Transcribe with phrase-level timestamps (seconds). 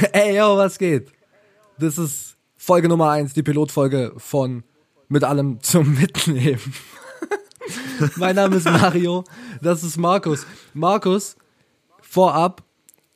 [0.12, 1.12] Ey, yo, was geht?
[1.78, 4.62] Das ist Folge Nummer eins, die Pilotfolge von
[5.08, 6.60] Mit allem zum Mitnehmen.
[8.16, 9.24] mein Name ist Mario,
[9.62, 10.46] das ist Markus.
[10.74, 11.36] Markus,
[12.00, 12.62] vorab,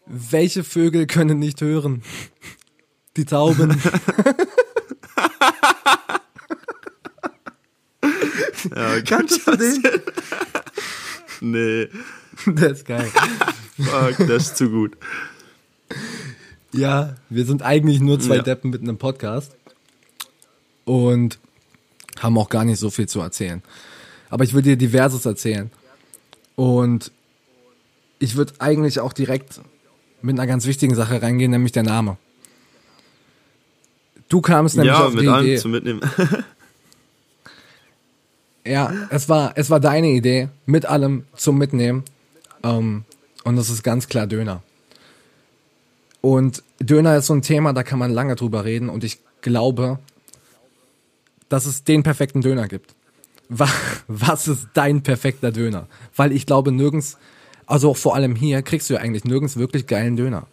[0.07, 2.03] welche Vögel können nicht hören?
[3.17, 3.81] Die Tauben.
[8.75, 9.83] Ja, Kannst du den?
[11.41, 11.89] Nee,
[12.47, 13.11] Der ist geil.
[13.77, 14.97] fuck, das ist zu gut.
[16.75, 18.43] Ja, wir sind eigentlich nur zwei Ja.
[18.43, 19.57] Deppen mit einem Podcast
[20.85, 21.39] und
[22.21, 23.63] haben auch gar nicht so viel zu erzählen.
[24.31, 25.71] Aber ich will dir diverses erzählen.
[26.57, 27.13] Und
[28.19, 29.61] ich würde eigentlich auch direkt
[30.23, 32.17] mit einer ganz wichtigen Sache reingehen, nämlich der Name.
[34.29, 35.57] Du kamst nämlich Ja, auf mit die allem Idee.
[35.59, 36.01] zu mitnehmen.
[38.67, 42.03] Ja, es war, es war deine Idee, mit allem zum Mitnehmen.
[42.63, 43.05] Ähm,
[43.45, 44.63] und das ist ganz klar Döner.
[46.25, 48.89] Und Döner ist so ein Thema, da kann man lange drüber reden.
[48.89, 49.99] Und ich glaube,
[51.51, 52.95] dass es den perfekten Döner gibt.
[53.51, 53.69] Wa-
[54.09, 55.87] Was ist dein perfekter Döner?
[56.17, 57.19] Weil ich glaube, nirgends,
[57.67, 60.47] also auch vor allem hier, kriegst du ja eigentlich nirgends wirklich geilen Döner.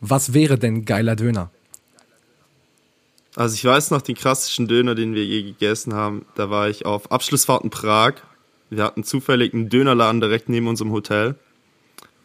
[0.00, 1.50] Was wäre denn geiler Döner?
[3.36, 6.26] Also ich weiß noch den klassischen Döner, den wir je gegessen haben.
[6.34, 8.14] Da war ich auf Abschlussfahrt in Prag.
[8.70, 11.36] Wir hatten zufällig einen Dönerladen direkt neben unserem Hotel.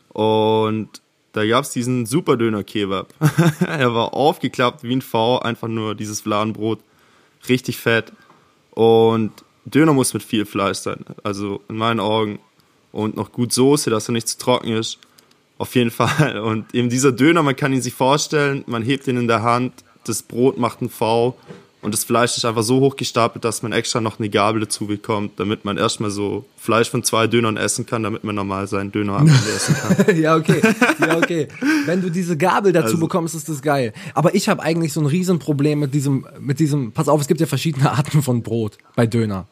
[0.09, 1.00] Und
[1.33, 3.13] da gab's diesen super Döner-Kebab.
[3.59, 6.79] er war aufgeklappt wie ein V, einfach nur dieses Fladenbrot.
[7.47, 8.11] Richtig fett.
[8.71, 9.31] Und
[9.65, 11.05] Döner muss mit viel Fleisch sein.
[11.23, 12.39] Also in meinen Augen.
[12.91, 14.99] Und noch gut Soße, dass er nicht zu trocken ist.
[15.57, 16.39] Auf jeden Fall.
[16.39, 19.73] Und eben dieser Döner, man kann ihn sich vorstellen, man hebt ihn in der Hand,
[20.03, 21.37] das Brot macht ein V
[21.81, 24.85] und das Fleisch ist einfach so hoch gestapelt, dass man extra noch eine Gabel dazu
[24.85, 28.91] bekommt, damit man erstmal so Fleisch von zwei Dönern essen kann, damit man normal seinen
[28.91, 30.17] Döner am Ende essen kann.
[30.21, 30.61] ja, okay.
[30.99, 31.47] Ja, okay.
[31.85, 33.93] Wenn du diese Gabel dazu Also- bekommst, ist das geil.
[34.13, 37.39] Aber ich habe eigentlich so ein Riesenproblem mit diesem, mit diesem, pass auf, es gibt
[37.41, 39.47] ja verschiedene Arten von Brot bei Döner.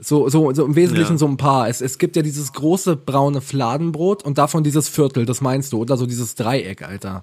[0.00, 1.18] So, so, so im Wesentlichen Ja.
[1.18, 1.68] so ein paar.
[1.68, 5.78] Es, es gibt ja dieses große braune Fladenbrot und davon dieses Viertel, das meinst du,
[5.78, 7.22] oder so dieses Dreieck, Alter.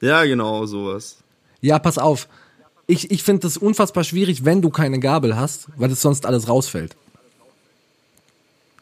[0.00, 1.18] Ja, genau, sowas.
[1.60, 2.28] Ja, pass auf.
[2.86, 6.48] Ich, ich finde das unfassbar schwierig, wenn du keine Gabel hast, weil es sonst alles
[6.48, 6.96] rausfällt.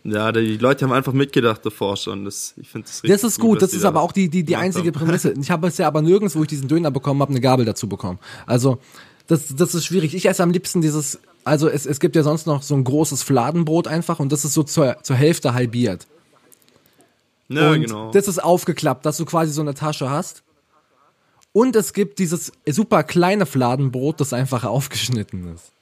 [0.04, 2.24] Ja, die Leute haben einfach mitgedacht davor schon.
[2.24, 4.28] Das, ich finde das richtig Das ist gut, dass das ist da aber auch die,
[4.28, 4.92] die, die einzige haben.
[5.06, 5.34] Prämisse.
[5.38, 8.18] Ich habe bisher aber nirgends, wo ich diesen Döner bekommen habe, eine Gabel dazu bekommen.
[8.46, 8.78] Also,
[9.26, 10.14] das, das ist schwierig.
[10.14, 13.22] Ich esse am liebsten dieses, also es, es gibt ja sonst noch so ein großes
[13.22, 16.06] Fladenbrot einfach und das ist so zur, zur Hälfte halbiert.
[17.48, 18.10] Ja, und genau.
[18.10, 20.42] das ist aufgeklappt, dass du quasi so eine Tasche hast.
[21.52, 25.72] Und es gibt dieses super kleine Fladenbrot, das einfach aufgeschnitten ist.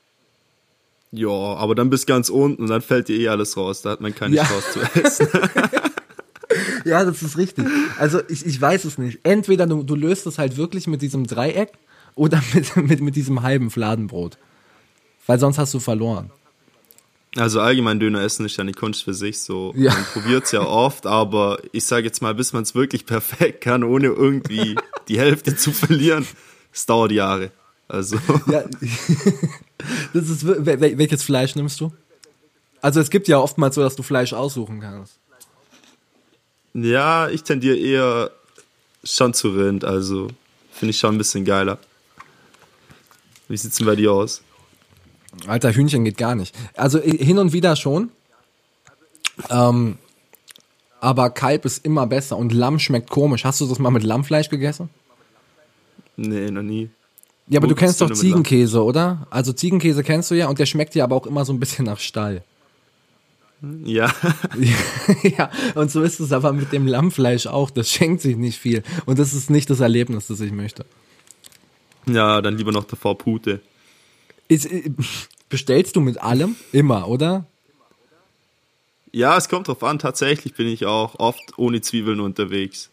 [1.13, 3.83] Ja, aber dann bis ganz unten und dann fällt dir eh alles raus.
[3.83, 4.45] Da hat man keine Ja.
[4.45, 5.29] Chance zu essen.
[6.85, 7.67] Ja, das ist richtig.
[7.99, 9.19] Also ich, ich weiß es nicht.
[9.25, 11.73] Entweder du, du löst es halt wirklich mit diesem Dreieck
[12.15, 14.39] oder mit, mit, mit diesem halben Fladenbrot.
[15.27, 16.31] Weil sonst hast du verloren.
[17.37, 19.41] Also allgemein Döner essen ist ja eine Kunst für sich.
[19.41, 19.93] So, Ja.
[19.93, 23.85] man probiert's ja oft, aber ich sage jetzt mal, bis man es wirklich perfekt kann,
[23.85, 24.77] ohne irgendwie
[25.09, 26.27] die Hälfte zu verlieren,
[26.73, 27.51] es dauert Jahre.
[27.89, 28.17] Also
[28.51, 28.65] Ja,
[30.13, 31.93] das ist, welches Fleisch nimmst du?
[32.81, 35.19] Also es gibt ja oftmals so, dass du Fleisch aussuchen kannst.
[36.75, 38.31] ja, ich tendiere eher
[39.05, 39.85] schon zu Rind.
[39.85, 40.29] Also
[40.73, 41.79] finde ich schon ein bisschen geiler.
[43.49, 44.43] Wie sieht's denn bei dir aus?
[45.47, 46.55] Alter, Hühnchen geht gar nicht.
[46.77, 48.11] Also hin und wieder schon.
[49.51, 49.99] Ähm,
[51.01, 53.45] aber Kalb ist immer besser und Lamm schmeckt komisch.
[53.45, 54.89] Hast du das mal mit Lammfleisch gegessen?
[56.17, 56.91] Nee, noch nie.
[57.49, 58.17] Ja, aber Wo du kennst doch Lamm?
[58.17, 59.27] Ziegenkäse, oder?
[59.31, 61.85] Also Ziegenkäse kennst du ja und der schmeckt ja aber auch immer so ein bisschen
[61.85, 62.43] nach Stall.
[63.85, 64.13] Ja,
[65.23, 67.71] ja, und so ist es aber mit dem Lammfleisch auch.
[67.71, 68.83] Das schenkt sich nicht viel.
[69.07, 70.85] Und das ist nicht das Erlebnis, das ich möchte.
[72.07, 73.61] ja, dann lieber noch davor Pute.
[74.49, 74.91] Ist, äh,
[75.49, 76.57] bestellst du mit allem?
[76.73, 77.47] Immer, oder?
[79.13, 79.99] Ja, es kommt drauf an.
[79.99, 82.91] Tatsächlich bin ich auch oft ohne Zwiebeln unterwegs.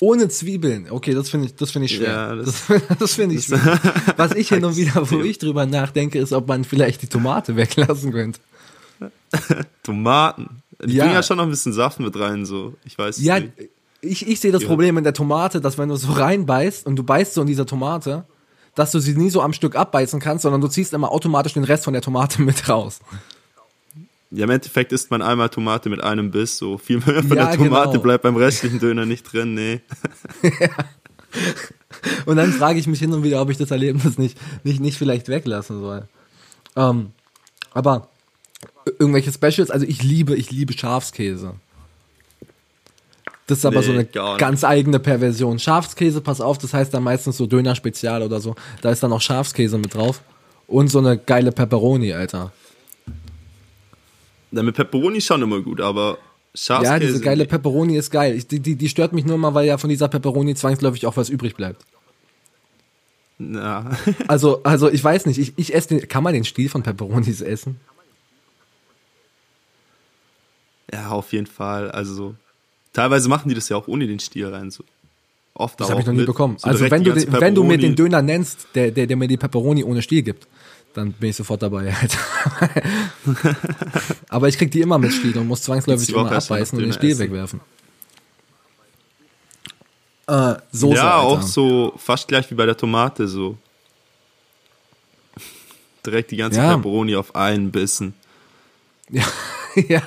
[0.00, 0.88] Ohne Zwiebeln.
[0.90, 2.08] Okay, das finde ich, das finde ich schwer.
[2.08, 3.80] Ja, das das- das, finde ich schwer.
[4.16, 7.56] Was ich hin und wieder, wo ich drüber nachdenke, ist, ob man vielleicht die Tomate
[7.56, 8.40] weglassen könnte.
[9.82, 10.62] Tomaten.
[10.84, 11.06] Die Ja.
[11.12, 12.74] ja schon noch ein bisschen Saft mit rein, so.
[12.84, 13.52] Ich weiß Ja, nicht.
[14.00, 14.68] ich, ich sehe das Ja.
[14.68, 17.66] Problem in der Tomate, dass wenn du so reinbeißt und du beißt so in dieser
[17.66, 18.24] Tomate,
[18.74, 21.64] dass du sie nie so am Stück abbeißen kannst, sondern du ziehst immer automatisch den
[21.64, 23.00] Rest von der Tomate mit raus.
[24.30, 27.46] Ja, im Endeffekt isst man einmal Tomate mit einem Biss, so viel mehr von Ja,
[27.46, 28.02] der Tomate genau.
[28.02, 29.80] bleibt beim restlichen Döner nicht drin, nee.
[32.26, 34.98] Und dann frage ich mich hin und wieder, ob ich das Erlebnis nicht, nicht, nicht
[34.98, 36.08] vielleicht weglassen soll.
[36.76, 37.12] Ähm,
[37.72, 38.08] aber
[38.98, 41.54] irgendwelche Specials, also ich liebe, ich liebe Schafskäse.
[43.46, 45.58] Das ist aber Nee, so eine ganz eigene Perversion.
[45.58, 48.54] Schafskäse, pass auf, das heißt dann meistens so Döner Spezial oder so.
[48.80, 50.22] Da ist dann auch Schafskäse mit drauf.
[50.66, 52.52] Und so eine geile Pepperoni, Alter.
[54.50, 56.16] Na, mit Pepperoni schon immer gut, aber
[56.54, 56.92] Schafskäse.
[56.92, 57.48] Ja, diese geile nee.
[57.48, 58.34] Pepperoni ist geil.
[58.34, 61.18] Ich, die, die, die stört mich nur mal, weil ja von dieser Pepperoni zwangsläufig auch
[61.18, 61.84] was übrig bleibt.
[63.36, 63.90] Na,
[64.28, 67.42] Also, also ich weiß nicht, ich, ich esse den, kann man den Stiel von Pepperonis
[67.42, 67.78] essen?
[70.92, 71.90] ja, auf jeden Fall.
[71.90, 72.34] Also, so.
[72.94, 74.70] Teilweise machen die das ja auch ohne den Stiel rein.
[74.70, 74.82] So.
[75.52, 76.26] Oft Das habe ich noch nie mit.
[76.26, 76.56] bekommen.
[76.58, 79.28] So also wenn du, den- wenn du mir den Döner nennst, der, der, der mir
[79.28, 80.46] die Pepperoni ohne Stiel gibt,
[80.94, 81.94] dann bin ich sofort dabei.
[84.28, 87.10] Aber ich krieg die immer mit Stiel und muss zwangsläufig immer abbeißen und den Stiel
[87.10, 87.20] essen.
[87.20, 87.60] wegwerfen.
[90.26, 91.22] Äh, Soße, Ja, Alter.
[91.26, 93.56] auch so fast gleich wie bei der Tomate so.
[96.06, 96.74] Direkt die ganze Ja.
[96.76, 98.14] Pepperoni auf einen Bissen.
[99.10, 99.22] Ja.
[99.88, 100.02] ja.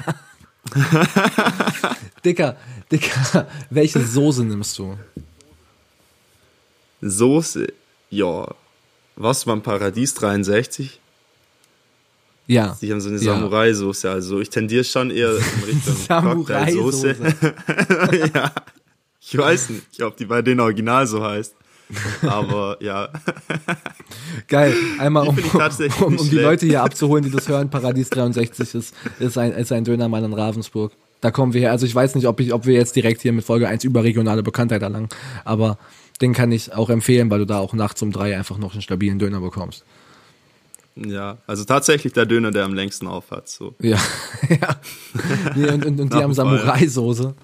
[2.27, 2.57] Dicker,
[2.91, 4.97] Dicker, welche Soße nimmst du?
[7.01, 7.67] Soße,
[8.09, 8.53] ja.
[9.15, 10.99] Was war ein Paradies 63?
[12.47, 12.77] Ja.
[12.81, 13.33] Die haben so eine Ja.
[13.33, 14.09] Samurai-Soße.
[14.09, 17.15] Also ich tendiere schon eher in Richtung Samurai-Soße.
[18.33, 18.51] Ja.
[19.21, 21.53] Ich weiß nicht, ob die bei denen original so heißt.
[22.21, 23.09] Aber ja.
[24.47, 24.73] Geil.
[24.99, 25.43] Einmal um, um,
[25.79, 26.35] nicht um die.
[26.35, 27.69] Leute hier abzuholen, die das hören.
[27.69, 30.91] Paradies 63 ist, ist, ein, ist ein Dönermann in Ravensburg.
[31.21, 31.71] Da kommen wir her.
[31.71, 34.43] Also ich weiß nicht, ob, ich, ob wir jetzt direkt hier mit Folge 1 überregionale
[34.43, 35.09] Bekanntheit erlangen.
[35.45, 35.77] Aber
[36.21, 38.81] den kann ich auch empfehlen, weil du da auch nachts um drei einfach noch einen
[38.81, 39.83] stabilen Döner bekommst.
[40.95, 43.47] Ja, also tatsächlich der Döner, der am längsten auf hat.
[43.47, 43.75] So.
[43.79, 43.99] Ja.
[44.49, 44.81] ja.
[45.55, 46.33] Nee, und, und, und die haben.
[46.33, 47.35] Samurai-Soße.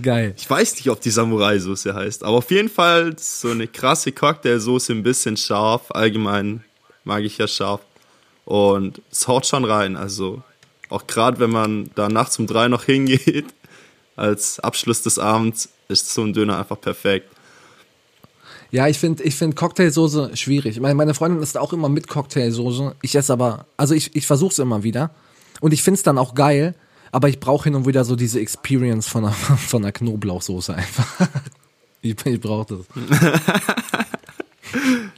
[0.00, 0.34] Geil.
[0.36, 4.92] Ich weiß nicht, ob die Samurai-Soße heißt, aber auf jeden Fall so eine krasse Cocktailsoße,
[4.92, 5.90] ein bisschen scharf.
[5.90, 6.62] Allgemein
[7.02, 7.80] mag ich ja scharf.
[8.44, 9.96] Und es haut schon rein.
[9.96, 10.42] Also
[10.88, 13.46] auch gerade wenn man da nachts um drei noch hingeht,
[14.16, 17.28] als Abschluss des Abends, ist so ein Döner einfach perfekt.
[18.70, 20.78] Ja, ich finde ich find Cocktailsoße schwierig.
[20.80, 22.96] Meine, meine Freundin ist auch immer mit Cocktailsoße.
[23.00, 25.10] Ich esse aber, also ich, ich versuche es immer wieder.
[25.60, 26.74] Und ich finde es dann auch geil,
[27.10, 31.06] aber ich brauche hin und wieder so diese Experience von einer, von einer Knoblauchsoße einfach.
[32.00, 32.86] Ich, ich brauche das.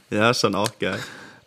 [0.09, 0.99] Ja, schon auch geil.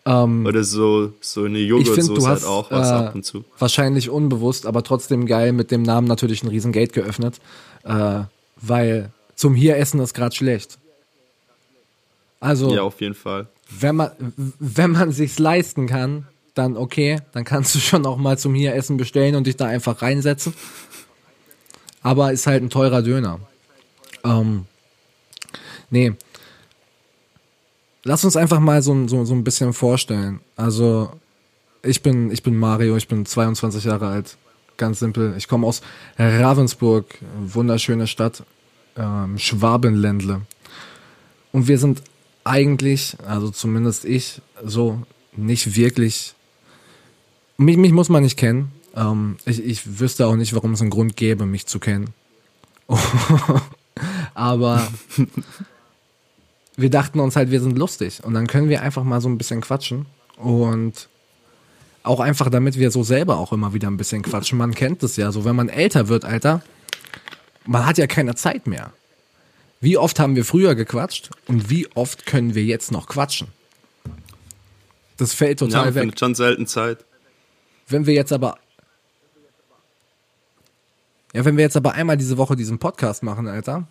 [0.07, 3.45] Ähm, Oder so, so eine Joghurtsoße hat auch was äh, ab und zu.
[3.59, 7.41] wahrscheinlich unbewusst, aber trotzdem geil mit dem Namen natürlich ein Riesengate geöffnet.
[7.85, 8.25] Äh,
[8.57, 10.79] weil zum hier essen ist gerade schlecht.
[12.41, 13.47] Also, Ja, auf jeden Fall.
[13.71, 14.11] wenn man
[14.59, 18.75] wenn man sich's leisten kann, dann okay, dann kannst du schon auch mal zum hier
[18.75, 20.53] Essen bestellen und dich da einfach reinsetzen.
[22.03, 23.41] Aber ist halt ein teurer Döner.
[24.25, 24.67] Ähm,
[25.91, 26.13] nee.
[28.05, 30.41] Lass uns einfach mal so, so, so ein bisschen vorstellen.
[30.57, 31.11] Also,
[31.83, 34.37] ich bin, ich bin Mario, ich bin 22 Jahre alt.
[34.77, 35.35] Ganz simpel.
[35.39, 35.81] Ich komme aus
[36.19, 37.07] Ravensburg,
[37.41, 38.43] wunderschöne Stadt,
[38.97, 40.43] ähm, Schwabenländle.
[41.53, 42.03] Und wir sind
[42.45, 45.03] eigentlich, also zumindest ich, so
[45.37, 46.35] nicht wirklich.
[47.57, 48.73] Mich, mich muss man nicht kennen.
[48.95, 52.11] Ähm, ich, ich wüsste auch nicht, warum es einen Grund gäbe, mich zu kennen.
[54.35, 54.87] Aber
[56.77, 58.23] wir dachten uns halt, wir sind lustig.
[58.25, 60.07] Und dann können wir einfach mal so ein bisschen quatschen.
[60.37, 61.09] Und
[62.03, 64.59] auch einfach, damit wir so selber auch immer wieder ein bisschen quatschen.
[64.59, 66.63] Man kennt es ja so, wenn man älter wird, Alter,
[67.65, 68.93] man hat ja keine Zeit mehr.
[69.81, 73.49] Wie oft haben wir früher gequatscht und wie oft können wir jetzt noch quatschen?
[75.17, 76.01] Das fällt Ja, total man weg.
[76.03, 77.05] findet schon selten Zeit.
[77.89, 78.59] Wenn wir jetzt aber
[81.33, 83.87] ja, wenn wir jetzt aber einmal diese Woche diesen Podcast machen, Alter,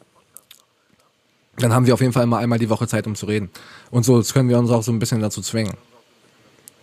[1.58, 3.50] dann haben wir auf jeden Fall mal einmal die Woche Zeit, um zu reden.
[3.92, 5.74] Und so, können wir uns auch so ein bisschen dazu zwingen.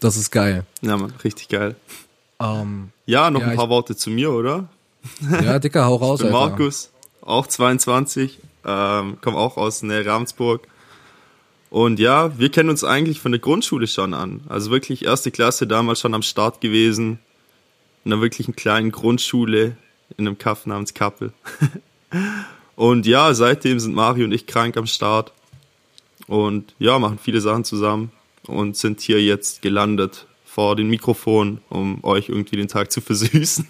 [0.00, 0.64] Das ist geil.
[0.80, 1.76] Ja, man, richtig geil.
[2.40, 4.68] Ähm, Ja, noch Ja, ein paar ich- Worte zu mir, oder?
[5.42, 6.48] ja, Dicker, hau raus, Ich bin Alter.
[6.50, 6.90] Markus,
[7.22, 10.66] auch 22, ähm, komme auch aus Nähe Ravensburg.
[11.70, 14.40] Und ja, wir kennen uns eigentlich von der Grundschule schon an.
[14.48, 17.18] Also wirklich erste Klasse damals schon am Start gewesen.
[18.04, 19.76] In einer wirklichen kleinen Grundschule
[20.16, 21.32] in einem Kaff namens Kappel.
[22.80, 25.34] und ja, seitdem sind Mario und ich krank am Start.
[26.26, 28.10] Und ja, machen viele Sachen zusammen
[28.46, 33.66] und sind hier jetzt gelandet vor dem Mikrofon, um euch irgendwie den Tag zu versüßen.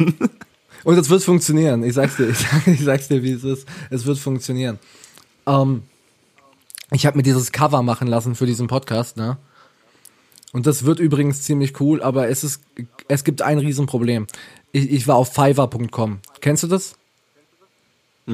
[0.84, 1.82] Und es wird funktionieren.
[1.82, 3.66] Ich sag's dir, ich, sag, ich sag's dir, wie es ist.
[3.90, 4.78] Es wird funktionieren.
[5.44, 5.82] Ähm,
[6.92, 9.38] ich habe mir dieses Cover machen lassen für diesen Podcast, ne?
[10.52, 12.62] Und das wird übrigens ziemlich cool, aber es ist,
[13.08, 14.28] es gibt ein Riesenproblem.
[14.70, 16.20] Ich, ich war auf Fiverr.com.
[16.40, 16.94] Kennst du das?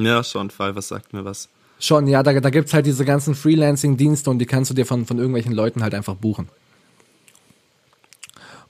[0.05, 1.49] Ja, schon, Fiverr sagt mir was.
[1.79, 5.05] Schon, ja, da, da gibt's halt diese ganzen Freelancing-Dienste und die kannst du dir von,
[5.05, 6.49] von irgendwelchen Leuten halt einfach buchen.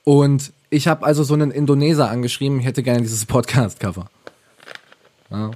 [0.03, 4.09] Und ich habe also so einen Indoneser angeschrieben, ich hätte gerne dieses Podcast-Cover.
[5.29, 5.51] Ja.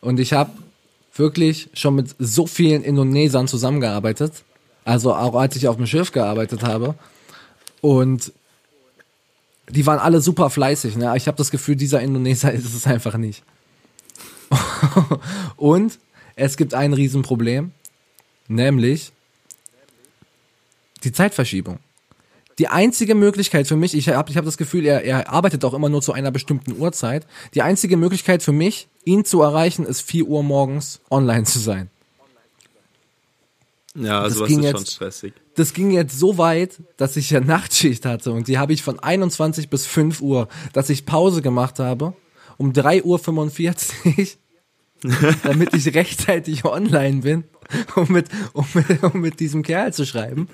[0.00, 0.50] Und ich habe
[1.14, 4.42] wirklich schon mit so vielen Indonesiern zusammengearbeitet.
[4.84, 6.94] Also auch als ich auf dem Schiff gearbeitet habe.
[7.80, 8.32] Und
[9.68, 10.96] die waren alle super fleißig.
[10.96, 11.12] Ne?
[11.16, 13.42] Ich habe das Gefühl, dieser Indoneser ist es einfach nicht.
[15.56, 15.98] Und
[16.36, 17.72] es gibt ein Riesenproblem,
[18.48, 19.12] nämlich
[21.04, 21.78] die Zeitverschiebung.
[22.58, 25.74] Die einzige Möglichkeit für mich, ich habe ich hab das Gefühl, er, er arbeitet auch
[25.74, 27.26] immer nur zu einer bestimmten Uhrzeit.
[27.54, 31.90] Die einzige Möglichkeit für mich, ihn zu erreichen, ist 4 Uhr morgens online zu sein.
[33.96, 35.32] Ja, also Das ging ist jetzt- schon stressig.
[35.56, 38.98] Das ging jetzt so weit, dass ich ja Nachtschicht hatte und die habe ich von
[38.98, 42.14] 21 bis 5 Uhr, dass ich Pause gemacht habe
[42.56, 44.26] um 3.45 Uhr,
[45.42, 47.44] damit ich rechtzeitig online bin,
[47.94, 50.48] um mit, um, mit, um mit diesem Kerl zu schreiben.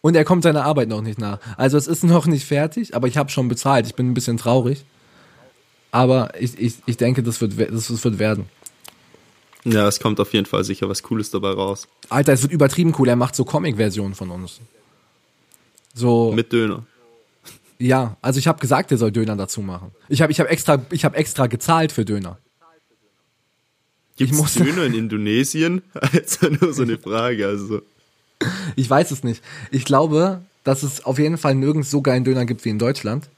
[0.00, 1.40] Und er kommt seiner Arbeit noch nicht nach.
[1.56, 3.86] Also es ist noch nicht fertig, aber ich habe schon bezahlt.
[3.86, 4.84] Ich bin ein bisschen traurig.
[5.90, 8.46] Aber ich, ich, ich denke, das wird, das, das wird werden.
[9.64, 11.86] Ja, es kommt auf jeden Fall sicher was Cooles dabei raus.
[12.08, 13.08] Alter, es wird übertrieben cool.
[13.08, 14.60] Er macht so Comic-Versionen von uns.
[15.92, 16.32] So.
[16.32, 16.84] Mit Döner.
[17.78, 19.90] Ja, also ich habe gesagt, er soll Döner dazu machen.
[20.08, 22.38] Ich habe ich hab extra, ich hab extra gezahlt für Döner.
[24.20, 25.80] Gibt es Döner in Indonesien?
[26.12, 27.46] Jetzt nur so eine Frage.
[27.46, 27.80] Also
[28.76, 29.42] Ich weiß es nicht.
[29.70, 33.30] Ich glaube, dass es auf jeden Fall nirgends so geilen Döner gibt wie in Deutschland.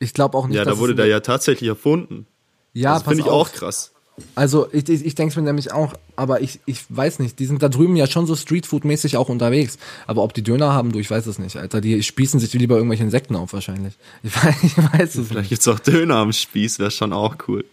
[0.00, 2.26] Ich glaube auch nicht, ja, da wurde der ja tatsächlich erfunden.
[2.72, 3.48] ja, das pass finde ich auf.
[3.48, 3.92] auch krass.
[4.34, 7.46] Also ich, ich, ich denke es mir nämlich auch, aber ich, ich weiß nicht, die
[7.46, 9.78] sind da drüben ja schon so Streetfood-mäßig auch unterwegs.
[10.08, 11.80] Aber ob die Döner haben, du, ich weiß es nicht, Alter.
[11.80, 13.94] Die spießen sich lieber irgendwelche Insekten auf wahrscheinlich.
[14.24, 15.28] Ich weiß, ich weiß es nicht.
[15.28, 17.64] Vielleicht gibt's auch Döner am Spieß, wäre schon auch cool.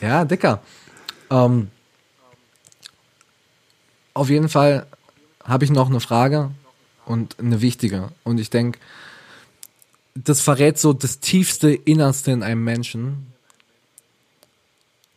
[0.00, 0.62] Ja, dicker.
[1.30, 1.70] Ähm,
[4.14, 4.86] auf jeden Fall
[5.44, 6.50] habe ich noch eine Frage
[7.04, 8.10] und eine wichtige.
[8.24, 8.78] Und ich denke,
[10.14, 13.32] das verrät so das tiefste Innerste in einem Menschen.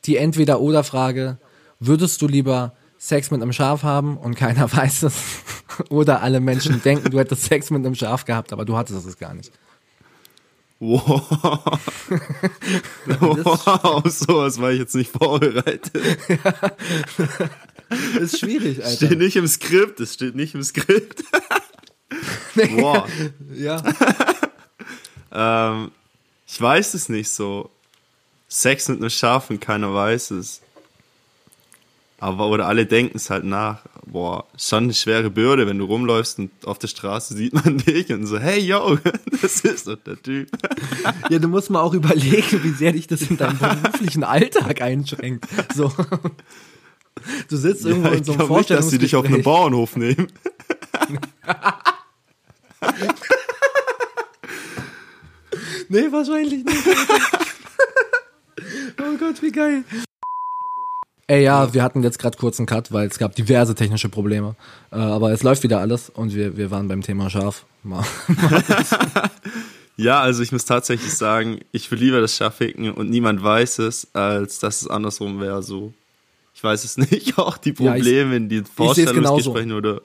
[0.05, 1.37] Die Entweder-Oder-Frage,
[1.79, 5.15] würdest du lieber Sex mit einem Schaf haben und keiner weiß es?
[5.89, 9.17] Oder alle Menschen denken, du hättest Sex mit einem Schaf gehabt, aber du hattest es
[9.17, 9.51] gar nicht.
[10.79, 11.29] Wow.
[13.05, 15.91] wow, sowas war ich jetzt nicht vorbereitet.
[17.89, 19.07] Das ist schwierig, Alter.
[19.07, 21.23] Steht nicht im Skript, es steht nicht im Skript.
[22.77, 23.07] Boah.
[23.53, 23.83] Ja.
[25.31, 25.91] Ähm,
[26.47, 27.69] ich weiß es nicht so.
[28.47, 30.61] Sex mit einem Schaf und keiner weiß es.
[32.19, 33.81] Aber, oder alle denken es halt nach.
[34.11, 38.11] Boah, schon eine schwere Bürde, wenn du rumläufst und auf der Straße sieht man dich
[38.11, 38.97] und so, hey yo,
[39.41, 40.49] das ist doch der Typ.
[41.29, 45.45] Ja, du musst mal auch überlegen, wie sehr dich das in deinem beruflichen Alltag einschränkt.
[45.75, 45.91] So.
[47.49, 49.43] Du sitzt irgendwo Ja, in ich so einem glaube nicht, dass sie dich auf einen
[49.43, 49.43] Vorstellungsgespräch.
[49.43, 50.27] Bauernhof nehmen.
[55.89, 56.87] Nee, wahrscheinlich nicht.
[58.99, 59.83] oh Gott, wie geil.
[61.29, 64.55] Ey, ja, wir hatten jetzt gerade kurz einen Cut, weil es gab diverse technische Probleme.
[64.91, 67.65] Äh, aber es läuft wieder alles und wir, wir waren beim Thema Schaf.
[67.83, 68.03] Mal-
[69.95, 73.79] Ja, also ich muss tatsächlich sagen, ich will lieber das Schaf ficken und niemand weiß
[73.79, 75.61] es, als dass es andersrum wäre.
[75.61, 75.93] So,
[76.55, 77.37] ich weiß es nicht.
[77.37, 78.65] Auch die Ja, ich- Probleme in den.
[78.65, 80.01] Vorstellungsgesprächen oder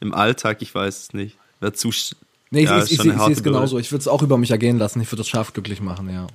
[0.00, 1.38] im Alltag, ich weiß es nicht.
[1.60, 1.90] Wäre zu.
[2.50, 3.78] Nee, ich, ja, ich, ich, ich, sehe es genauso.
[3.78, 5.00] Ich würde es auch über mich ergehen lassen.
[5.00, 6.26] Ich würde das Schaf glücklich machen, ja.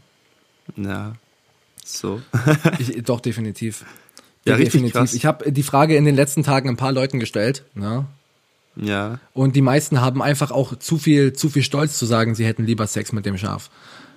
[0.77, 1.13] Ja,
[1.83, 2.21] so.
[2.79, 3.83] Ich, doch, definitiv.
[4.47, 5.13] Ja, richtig krass.
[5.13, 7.63] Ich habe die Frage in den letzten Tagen ein paar Leuten gestellt.
[7.73, 8.05] Ne?
[8.75, 12.45] Ja, Und die meisten haben einfach auch zu viel, zu viel Stolz zu sagen, sie
[12.45, 13.69] hätten lieber Sex mit dem Schaf.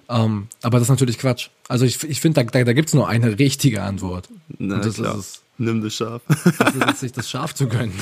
[0.08, 1.48] Ähm, aber das ist natürlich Quatsch.
[1.68, 4.28] Also ich, ich finde, da, da, da gibt es nur eine richtige Antwort.
[4.58, 5.14] na Und das klar.
[5.14, 5.42] ist es.
[5.60, 6.22] Nimm das Schaf.
[6.58, 7.92] Das ist es, sich das Schaf zu gönnen.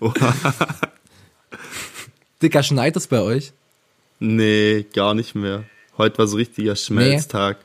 [2.42, 3.52] Dicker, schneit es bei euch?
[4.18, 5.64] nee, gar nicht mehr.
[5.98, 7.58] Heute war so richtiger Schmelztag.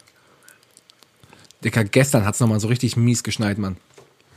[1.63, 3.77] Dicker, gestern hat's noch nochmal so richtig mies geschneit, Mann.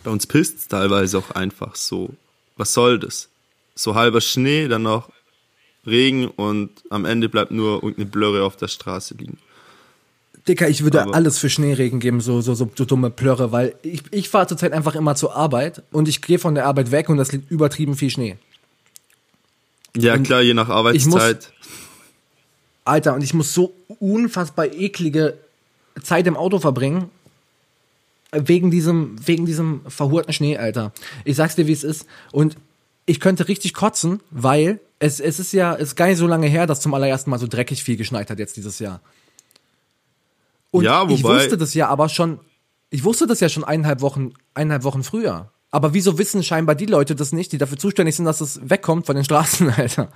[0.03, 2.11] Bei uns pisst es teilweise auch einfach so.
[2.57, 3.29] Was soll das?
[3.75, 5.11] So halber Schnee, dann noch
[5.87, 9.39] Regen und am Ende bleibt nur irgendeine Blöre auf der Straße liegen.
[10.47, 13.75] Dicker, ich würde Aber- alles für Schneeregen geben, so, so, so, so dumme Plörre, weil
[13.83, 17.09] ich, ich fahre zurzeit einfach immer zur Arbeit und ich gehe von der Arbeit weg
[17.09, 18.37] und das liegt übertrieben viel Schnee.
[19.97, 21.53] Ja, Und klar, je nach ich muss- Arbeitszeit.
[22.85, 25.39] Alter, und ich muss so unfassbar eklige
[26.03, 27.11] Zeit im Auto verbringen.
[28.35, 30.93] Wegen diesem, wegen diesem verhurten Schnee, Alter.
[31.25, 32.07] Ich sag's dir, wie es ist.
[32.33, 32.57] Und
[33.07, 36.47] ich könnte richtig kotzen, weil es, es ist ja, es ist gar nicht so lange
[36.47, 39.01] her, dass zum allerersten Mal so dreckig viel geschneit hat jetzt dieses Jahr.
[40.71, 42.41] Und Ja, ich wobei- wusste das ja aber schon,
[42.91, 45.51] ich wusste das ja schon eineinhalb Wochen, eineinhalb Wochen früher.
[45.71, 49.07] Aber wieso wissen scheinbar die Leute das nicht, die dafür zuständig sind, dass es wegkommt
[49.07, 50.11] von den Straßen, Alter?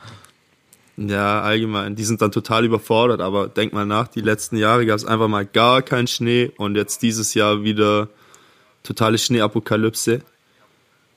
[1.01, 1.95] Ja, allgemein.
[1.95, 5.29] Die sind dann total überfordert, aber denk mal nach, die letzten Jahre gab es einfach
[5.29, 8.09] mal gar keinen Schnee und jetzt dieses Jahr wieder
[8.83, 10.23] totale Schneeapokalypse.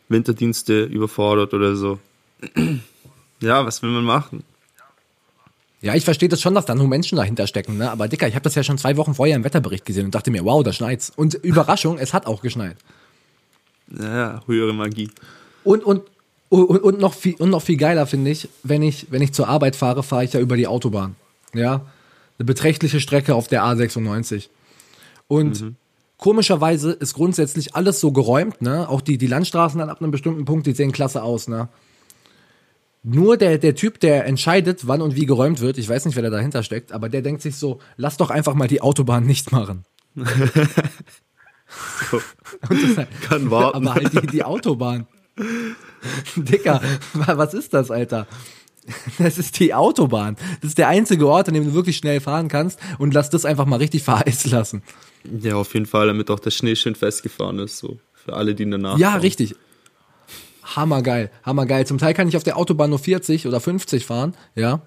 [0.08, 1.98] Winterdienste überfordert oder so.
[3.40, 4.44] ja, was will man machen?
[5.82, 7.90] Ja, ich verstehe das schon, dass da nur Menschen dahinter stecken, ne?
[7.90, 10.30] Aber Dicker, ich habe das ja schon zwei Wochen vorher im Wetterbericht gesehen und dachte
[10.30, 11.12] mir, wow, da schneit's.
[11.16, 12.78] Und Überraschung, es hat auch geschneit.
[14.00, 15.10] Ja, höhere Magie.
[15.64, 16.04] Und, und,
[16.52, 19.48] und, und, noch, viel, und noch viel geiler finde ich, wenn ich, wenn ich zur
[19.48, 21.16] Arbeit fahre, fahre ich ja über die Autobahn.
[21.54, 21.86] Ja.
[22.38, 24.50] Eine beträchtliche Strecke auf der A96.
[25.30, 25.76] Und mhm.
[26.18, 28.90] komischerweise ist grundsätzlich alles so geräumt, ne?
[28.90, 31.70] Auch die, die Landstraßen dann ab einem bestimmten Punkt, die sehen klasse aus, ne?
[33.04, 36.24] Nur der, der Typ, der entscheidet, wann und wie geräumt wird, ich weiß nicht, wer
[36.24, 39.54] da dahinter steckt, aber der denkt sich so, lass doch einfach mal die Autobahn nicht
[39.54, 39.86] machen.
[42.12, 42.22] so.
[42.98, 43.78] halt, Kann warten.
[43.88, 45.08] Aber halt die, die Autobahn.
[46.36, 46.82] Dicker,
[47.14, 48.28] was ist das, Alter?
[49.20, 50.38] Das ist die Autobahn.
[50.62, 53.46] Das ist der einzige Ort, an dem du wirklich schnell fahren kannst und lass das
[53.46, 54.82] einfach mal richtig vereist lassen.
[55.40, 58.00] Ja, auf jeden Fall, damit auch der Schnee schön festgefahren ist, so.
[58.14, 58.98] Für alle, die danach.
[58.98, 59.22] Ja, fahren.
[59.22, 59.56] richtig
[60.76, 61.86] hammergeil, hammergeil.
[61.86, 64.82] Zum Teil kann ich auf der Autobahn nur 40 oder 50 fahren, ja.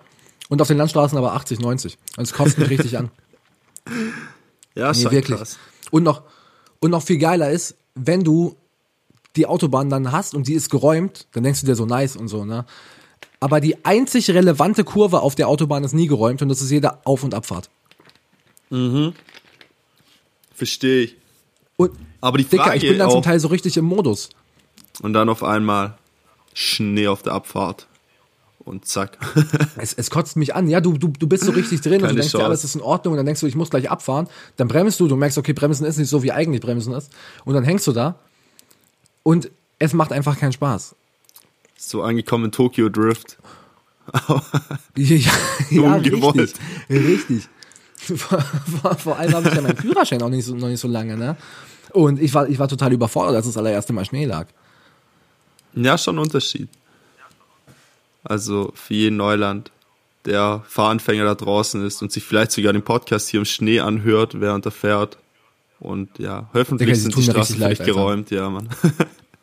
[0.48, 1.98] Und auf den Landstraßen aber 80, 90.
[2.16, 3.10] Und es kostet mich richtig an.
[4.76, 5.38] Ja, nee, wirklich.
[5.38, 5.56] Krass.
[5.92, 6.24] Und noch,
[6.80, 8.56] und noch viel geiler ist, wenn du
[9.36, 12.28] die Autobahn dann hast und die ist geräumt, dann denkst du dir so nice und
[12.28, 12.64] so, ne?
[13.40, 17.04] Aber die einzig relevante Kurve auf der Autobahn ist nie geräumt und das ist jede
[17.06, 17.68] Auf- und Abfahrt.
[18.70, 19.12] Mhm.
[20.54, 21.16] Verstehe ich.
[21.76, 24.30] Und, aber die Frage Dicker, ich bin dann zum Teil so richtig im Modus.
[25.02, 25.98] Und dann auf einmal
[26.54, 27.86] Schnee auf der Abfahrt.
[28.60, 29.18] Und zack.
[29.76, 30.68] es, es kotzt mich an.
[30.68, 32.76] Ja, du, du, du bist so richtig drin Keine und du denkst, ja, alles ist
[32.76, 33.12] in Ordnung.
[33.12, 34.26] Und dann denkst du, ich muss gleich abfahren.
[34.56, 37.12] Dann bremst du, du merkst, okay, Bremsen ist nicht so, wie eigentlich Bremsen ist.
[37.44, 38.18] Und dann hängst du da.
[39.24, 39.50] Und
[39.80, 40.94] es macht einfach keinen Spaß.
[41.76, 43.38] So angekommen in Tokyo Drift.
[44.96, 45.16] ja,
[45.70, 46.54] ja richtig.
[46.88, 47.48] Richtig.
[47.96, 50.88] Vor, vor, vor allem habe ich ja meinen Führerschein auch nicht so, noch nicht so
[50.88, 51.36] lange, ne?
[51.92, 54.46] Und ich war, ich war total überfordert, als das allererste Mal Schnee lag.
[55.74, 56.68] Ja, schon ein Unterschied.
[58.22, 59.70] Also für jeden Neuland,
[60.24, 64.40] der Fahranfänger da draußen ist und sich vielleicht sogar den Podcast hier im Schnee anhört,
[64.40, 65.18] während er fährt.
[65.80, 68.68] Und ja, hoffentlich Digga, sind die Straßen vielleicht leid, geräumt, ja, Mann.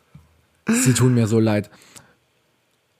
[0.67, 1.70] sie tun mir so leid.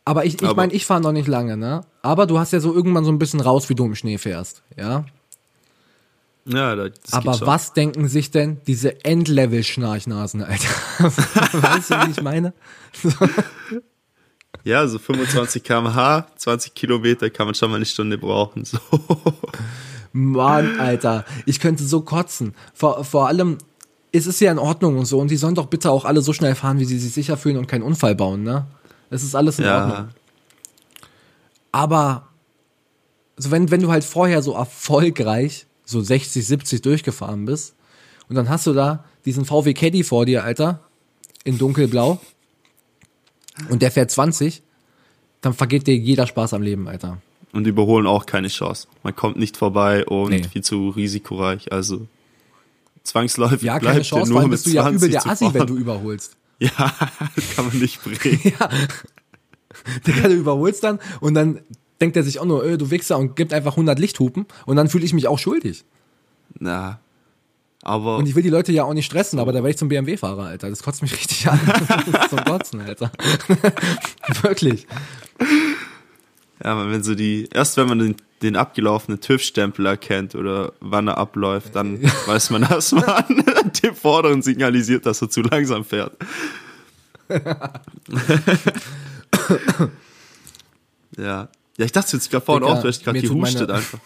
[0.06, 1.82] Aber ich, ich meine, ich fahre noch nicht lange, ne?
[2.02, 4.63] Aber du hast ja so irgendwann so ein bisschen raus, wie du im Schnee fährst,
[4.78, 5.06] ja?
[6.46, 10.70] Ja, das Aber was denken sich denn diese Endlevel-Schnarchnasen, Alter?
[11.00, 12.54] weißt du, wie ich meine?
[14.63, 18.65] ja, so 25 km/h, 20 Kilometer kann man schon mal eine Stunde brauchen.
[18.65, 18.80] So.
[20.13, 22.54] Mann, Alter, ich könnte so kotzen.
[22.74, 23.58] Vor, vor allem,
[24.12, 25.19] es ist ja in Ordnung und so.
[25.19, 27.58] Und die sollen doch bitte auch alle so schnell fahren, wie sie sich sicher fühlen
[27.58, 28.65] und keinen Unfall bauen, ne?
[29.10, 29.86] Es ist alles in ja.
[29.86, 30.10] Ordnung.
[31.71, 32.28] Aber,
[33.38, 37.76] also wenn, wenn du halt vorher so erfolgreich so 60, 70 durchgefahren bist
[38.30, 40.82] und dann hast du da diesen VW Caddy vor dir, Alter,
[41.43, 42.19] in dunkelblau
[43.69, 44.63] und der fährt 20,
[45.41, 47.21] dann vergeht dir jeder Spaß am Leben, Alter.
[47.53, 48.87] Und überholen auch keine Chance.
[49.03, 50.43] Man kommt nicht vorbei und nee.
[50.43, 52.07] viel zu risikoreich, also
[53.03, 56.37] zwangsläufig ja, keine Chance, nur bist du ja übel der Assi, wenn du überholst.
[56.61, 56.93] Ja,
[57.55, 58.39] kann man nicht bringen.
[58.59, 58.69] ja.
[60.05, 61.61] Der du überholst dann und dann
[61.99, 64.87] denkt er sich auch nur, öh, du Wichser und gibt einfach 100 Lichthupen und dann
[64.87, 65.85] fühle ich mich auch schuldig.
[66.59, 66.99] Na,
[67.83, 68.17] aber.
[68.17, 70.45] Und ich will die Leute ja auch nicht stressen, aber da werde ich zum BMW-Fahrer,
[70.45, 70.69] Alter.
[70.69, 71.59] Das kotzt mich richtig an.
[72.29, 73.11] zum Kotzen, Alter.
[74.41, 74.85] Wirklich.
[76.63, 81.17] Ja, wenn so die, erst wenn man den, den abgelaufenen TÜV-Stempel erkennt oder wann er
[81.17, 83.24] abläuft, dann weiß man, dass man
[83.84, 86.17] dem Vorderen signalisiert, dass er zu langsam fährt.
[91.17, 91.47] ja.
[91.78, 94.00] Ja, ich dachte jetzt gerade vorhin auch, du hast gerade gehustet einfach.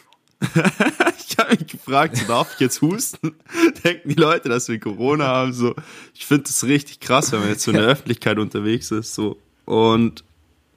[1.27, 3.35] ich habe mich gefragt, darf ich jetzt husten?
[3.83, 5.53] Denken die Leute, dass wir Corona haben?
[5.53, 5.75] So,
[6.13, 9.37] ich finde das richtig krass, wenn man jetzt so in der Öffentlichkeit unterwegs ist, so
[9.65, 10.23] und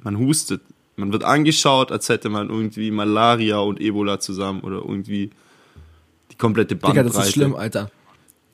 [0.02, 0.62] man hustet.
[0.98, 5.30] Man wird angeschaut, als hätte man irgendwie Malaria und Ebola zusammen oder irgendwie
[6.32, 7.08] die komplette Bandbreite.
[7.08, 7.90] Digga, das ist schlimm, Alter.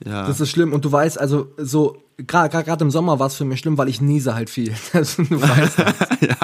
[0.04, 0.26] Ja.
[0.26, 0.72] Das ist schlimm.
[0.72, 4.00] Und du weißt, also so, gerade im Sommer war es für mich schlimm, weil ich
[4.00, 4.74] niese halt viel.
[4.92, 5.94] Also, du weißt das.
[6.20, 6.36] ja.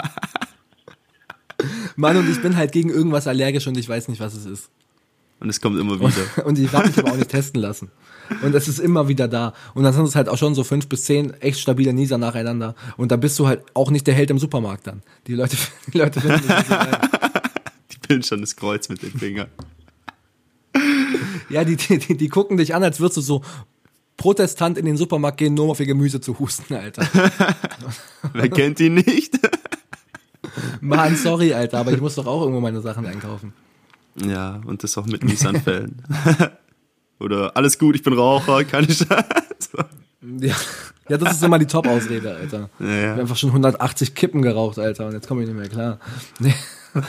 [1.97, 4.71] Mann, und ich bin halt gegen irgendwas allergisch und ich weiß nicht, was es ist.
[5.41, 6.11] Und es kommt immer wieder.
[6.45, 7.91] Und ich habe mich aber auch nicht testen lassen.
[8.43, 9.55] Und es ist immer wieder da.
[9.75, 12.75] Und dann sind es halt auch schon so fünf bis zehn echt stabile Nieser nacheinander.
[12.97, 15.03] Und da bist du halt auch nicht der Held im Supermarkt dann.
[15.27, 15.57] Die Leute,
[15.93, 16.75] die Leute finden das so
[17.93, 19.49] Die pillen schon das Kreuz mit den Fingern.
[21.49, 23.43] Ja, die, die, die gucken dich an, als würdest du so
[24.17, 27.09] Protestant in den Supermarkt gehen, nur um auf ihr Gemüse zu husten, Alter.
[28.35, 29.41] Wer kennt ihn nicht?
[30.81, 33.55] Mann, sorry, Alter, aber ich muss doch auch irgendwo meine Sachen einkaufen.
[34.17, 36.03] Ja, und das auch mit Nissan-Fällen.
[37.21, 39.07] Oder alles gut, ich bin Raucher, keine Scheiße.
[40.39, 40.55] Ja.
[41.09, 42.69] ja, das ist immer die Top-Ausrede, Alter.
[42.79, 43.09] Ja, Ich ja.
[43.13, 45.99] habe einfach schon 180 Kippen geraucht, Alter, und jetzt komme ich nicht mehr klar.
[46.39, 46.53] Nee.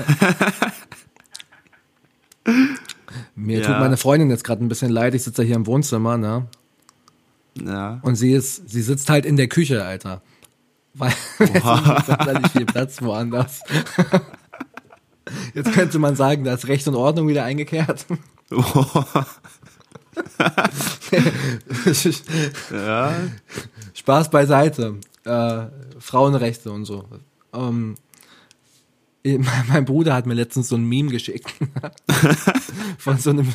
[3.36, 3.68] Mir Ja.
[3.68, 5.14] tut meine Freundin jetzt gerade ein bisschen leid.
[5.14, 6.48] Ich sitze hier im Wohnzimmer, ne?
[7.62, 8.00] ja.
[8.02, 10.22] Und sie ist, sie sitzt halt in der Küche, Alter.
[10.94, 13.62] Weil es ist nicht viel Platz woanders.
[15.54, 18.06] Jetzt könnte man sagen, da ist Recht und Ordnung wieder eingekehrt.
[22.72, 23.14] ja.
[23.94, 24.96] Spaß beiseite.
[25.24, 25.66] Äh,
[26.00, 27.06] Frauenrechte und so.
[27.54, 27.96] Ähm,
[29.24, 31.54] mein mein Bruder hat mir letztens so ein Meme geschickt.
[32.98, 33.48] von so einem,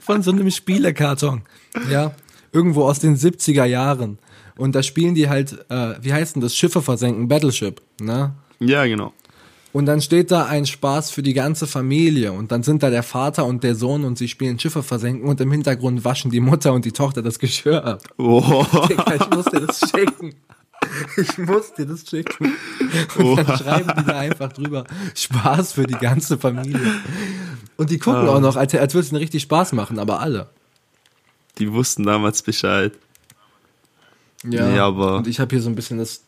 [0.00, 1.42] von so einem Spielekarton.
[1.90, 2.12] Ja.
[2.52, 4.18] Irgendwo aus den 70er Jahren.
[4.56, 6.56] Und da spielen die halt, äh, wie heißt denn das?
[6.56, 8.34] Schiffe versenken, Battleship, ne?
[8.58, 9.12] ja, genau.
[9.72, 12.32] Und dann steht da ein Spaß für die ganze Familie.
[12.32, 15.40] Und dann sind da der Vater und der Sohn und sie spielen Schiffe versenken und
[15.40, 18.02] im Hintergrund waschen die Mutter und die Tochter das Geschirr ab.
[18.18, 18.64] Oh.
[18.88, 20.34] Digga, ich muss dir das schicken.
[21.16, 22.54] Ich muss dir das schicken.
[23.18, 26.80] Und dann schreiben die da einfach drüber, Spaß für die ganze Familie.
[27.76, 30.48] Und die gucken auch noch, als, als würde es ihnen richtig Spaß machen, aber alle.
[31.58, 32.92] Die wussten damals Bescheid.
[34.44, 36.22] Ja, Nee, aber- Und ich habe hier so ein bisschen das,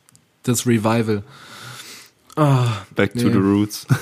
[0.45, 1.23] das Revival.
[2.37, 3.33] Ah, Back to Nee.
[3.33, 3.87] the roots.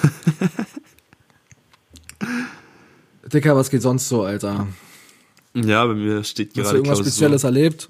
[3.32, 4.66] Dicker, was geht sonst so, Alter?
[5.54, 7.12] ja, bei mir steht Hast du gerade irgendwas Klausur.
[7.12, 7.88] Spezielles erlebt?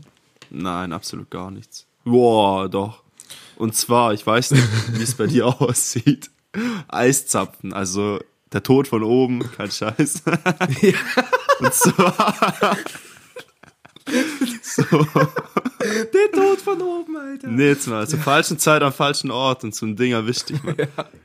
[0.50, 1.86] Nein, absolut gar nichts.
[2.04, 3.02] Boah, doch.
[3.56, 4.66] Und zwar, ich weiß nicht,
[4.98, 6.30] wie es bei dir aussieht.
[6.88, 8.18] Eiszapfen, also
[8.52, 10.22] der Tod von oben, kein Scheiß.
[11.60, 12.76] Und zwar.
[14.62, 14.82] So,
[15.80, 17.48] Der Tod von oben, Alter.
[17.48, 20.62] nee, jetzt mal, zur falschen Zeit am falschen Ort und so ein Ding erwischt dich,
[20.62, 20.76] Mann.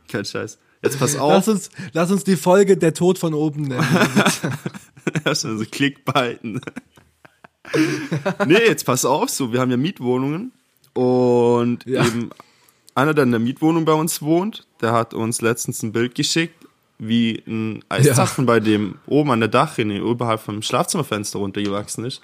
[0.07, 0.57] Kein Scheiß.
[0.81, 1.31] Jetzt pass auf.
[1.31, 3.85] Lass uns, lass uns die Folge Der Tod von oben nennen.
[5.25, 6.61] Erstmal so Klickbeiten.
[8.45, 10.51] nee, jetzt pass auf, so, wir haben ja Mietwohnungen
[10.93, 12.05] und Ja.
[12.05, 12.29] eben
[12.93, 16.55] einer, der in der Mietwohnung bei uns wohnt, der hat uns letztens ein Bild geschickt,
[16.97, 22.21] wie ein Eiszapfen bei dem oben an der Dachrinne oberhalb vom Schlafzimmerfenster runtergewachsen ist.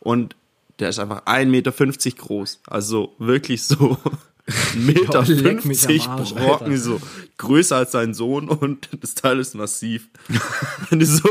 [0.00, 0.36] Und
[0.78, 1.72] der ist einfach 1,50 Meter
[2.16, 2.60] groß.
[2.66, 3.96] Also wirklich so
[4.46, 4.76] 1,50
[5.66, 6.76] Meter Arsch, Brocken, Alter.
[6.78, 7.00] so
[7.38, 10.08] größer als sein Sohn und das Teil ist massiv.
[10.90, 11.28] Wenn du so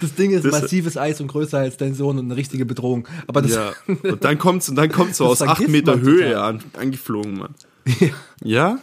[0.00, 3.06] Das Ding ist Das- massives Eis und größer als dein Sohn und eine richtige Bedrohung.
[3.26, 3.72] Aber das, Ja,
[4.02, 7.36] und dann kommt's und dann kommt's so aus acht vergisst Meter man Höhe an, angeflogen,
[7.38, 7.54] Mann.
[8.00, 8.08] Ja.
[8.42, 8.78] Ja?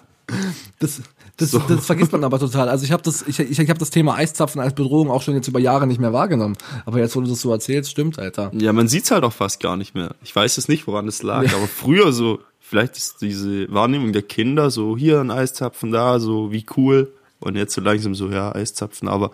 [0.80, 1.02] das,
[1.38, 1.60] das, So.
[1.60, 2.70] das vergisst man aber total.
[2.70, 5.36] Also ich habe das, ich, ich, ich habe das Thema Eiszapfen als Bedrohung auch schon
[5.36, 6.56] jetzt über Jahre nicht mehr wahrgenommen.
[6.86, 8.52] Aber jetzt, wo du das so erzählst, stimmt, Alter.
[8.54, 10.16] Ja, man sieht's halt auch fast gar nicht mehr.
[10.24, 11.58] Ich weiß es nicht, woran es lag, Ja.
[11.58, 16.52] aber früher so, vielleicht ist diese Wahrnehmung der Kinder so, hier ein Eiszapfen, da, so,
[16.52, 17.12] wie cool.
[17.40, 19.32] Und jetzt so langsam so, ja, Eiszapfen, aber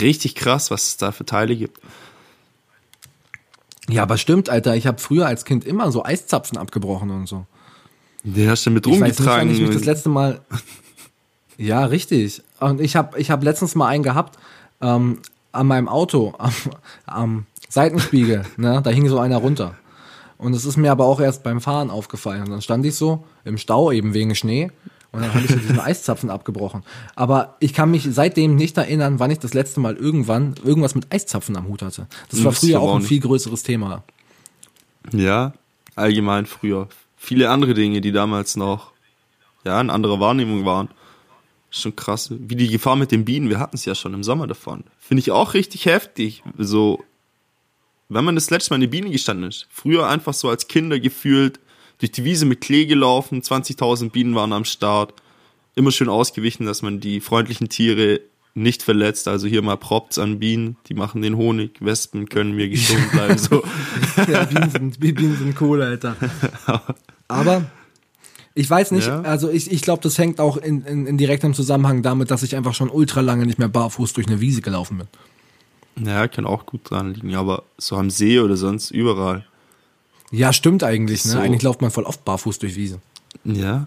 [0.00, 1.80] richtig krass, was es da für Teile gibt.
[3.88, 4.76] Ja, aber stimmt, Alter.
[4.76, 7.46] Ich habe früher als Kind immer so Eiszapfen abgebrochen und so.
[8.22, 9.50] Den hast du mit Ich weiß nicht, wann rumgetragen.
[9.50, 10.40] ich mich das letzte Mal.
[11.56, 12.42] Ja, richtig.
[12.60, 14.38] Und ich habe ich hab letztens mal einen gehabt
[14.80, 15.20] ähm,
[15.52, 16.52] an meinem Auto, am,
[17.06, 18.44] am Seitenspiegel.
[18.56, 18.80] ne?
[18.82, 19.76] Da hing so einer runter.
[20.38, 22.42] Und es ist mir aber auch erst beim Fahren aufgefallen.
[22.42, 24.70] Und dann stand ich so im Stau eben wegen Schnee.
[25.12, 26.82] Und dann habe ich so diesen Eiszapfen abgebrochen.
[27.14, 31.12] Aber ich kann mich seitdem nicht erinnern, wann ich das letzte Mal irgendwann irgendwas mit
[31.12, 32.08] Eiszapfen am Hut hatte.
[32.30, 34.02] Das war früher auch ein viel größeres Thema.
[35.12, 35.52] Ja,
[35.94, 36.88] allgemein früher.
[37.16, 38.92] Viele andere Dinge, die damals noch,
[39.64, 40.88] ja, in anderer Wahrnehmung waren.
[41.74, 42.30] Schon krass.
[42.30, 44.84] Wie die Gefahr mit den Bienen, wir hatten es ja schon im Sommer davon.
[45.00, 46.44] Finde ich auch richtig heftig.
[46.56, 47.02] So,
[48.08, 49.66] wenn man das letzte Mal in die Biene gestanden ist.
[49.70, 51.58] Früher einfach so als Kinder gefühlt,
[51.98, 55.14] durch die Wiese mit Klee gelaufen, 20.000 Bienen waren am Start.
[55.74, 58.20] Immer schön ausgewichen, dass man die freundlichen Tiere
[58.54, 59.26] nicht verletzt.
[59.26, 61.72] Also hier mal Props an Bienen, die machen den Honig.
[61.80, 63.38] Wespen können mir gestohlen bleiben.
[63.38, 63.64] So.
[64.28, 66.16] Ja, Bienen sind, Bienen sind cool, Alter.
[67.28, 67.64] Aber
[68.54, 69.22] ich weiß nicht, Ja.
[69.22, 72.54] also ich, ich glaube, das hängt auch in, in, in direktem Zusammenhang damit, dass ich
[72.56, 76.06] einfach schon ultra lange nicht mehr barfuß durch eine Wiese gelaufen bin.
[76.06, 79.44] Ja, kann auch gut dran liegen, aber so am See oder sonst überall.
[80.30, 81.32] Ja, stimmt eigentlich, ne?
[81.32, 81.38] So.
[81.38, 83.00] Eigentlich läuft man voll oft barfuß durch Wiese.
[83.44, 83.86] Ja.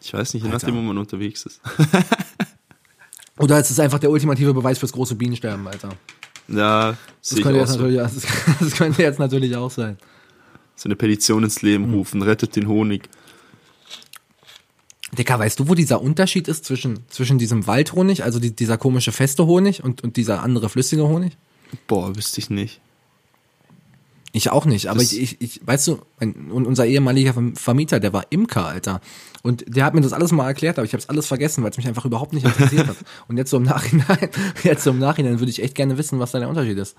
[0.00, 1.60] Ich weiß nicht, je nachdem, wo man unterwegs ist.
[3.38, 5.90] Oder es ist einfach der ultimative Beweis fürs große Bienensterben, Alter.
[6.48, 7.76] Ja, Das könnte, jetzt so.
[7.78, 8.26] natürlich, das,
[8.60, 9.96] das könnte jetzt natürlich auch sein.
[10.76, 11.94] so eine Petition ins Leben Hm.
[11.94, 13.08] rufen, rettet den Honig.
[15.16, 19.12] Dicker, weißt du, wo dieser Unterschied ist zwischen, zwischen diesem Waldhonig, also die, dieser komische
[19.12, 21.36] feste Honig und, und dieser andere flüssige Honig?
[21.86, 22.80] Boah, wüsste ich nicht.
[24.34, 28.24] Ich auch nicht, aber ich, ich, ich, weißt du, mein, unser ehemaliger Vermieter, der war
[28.30, 29.02] Imker, Alter.
[29.42, 31.70] Und der hat mir das alles mal erklärt, aber ich habe es alles vergessen, weil
[31.70, 32.96] es mich einfach überhaupt nicht interessiert hat.
[33.28, 34.30] Und jetzt so im Nachhinein,
[34.64, 36.96] jetzt so im Nachhinein würde ich echt gerne wissen, was da der Unterschied ist.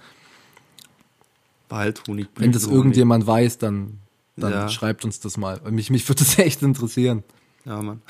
[1.70, 2.28] Waldhonig.
[2.36, 4.00] Wenn das irgendjemand weiß, dann,
[4.38, 4.70] dann ja.
[4.70, 5.60] schreibt uns das mal.
[5.72, 7.24] Mich, mich würde das echt interessieren.
[7.66, 8.02] Ja, Mann.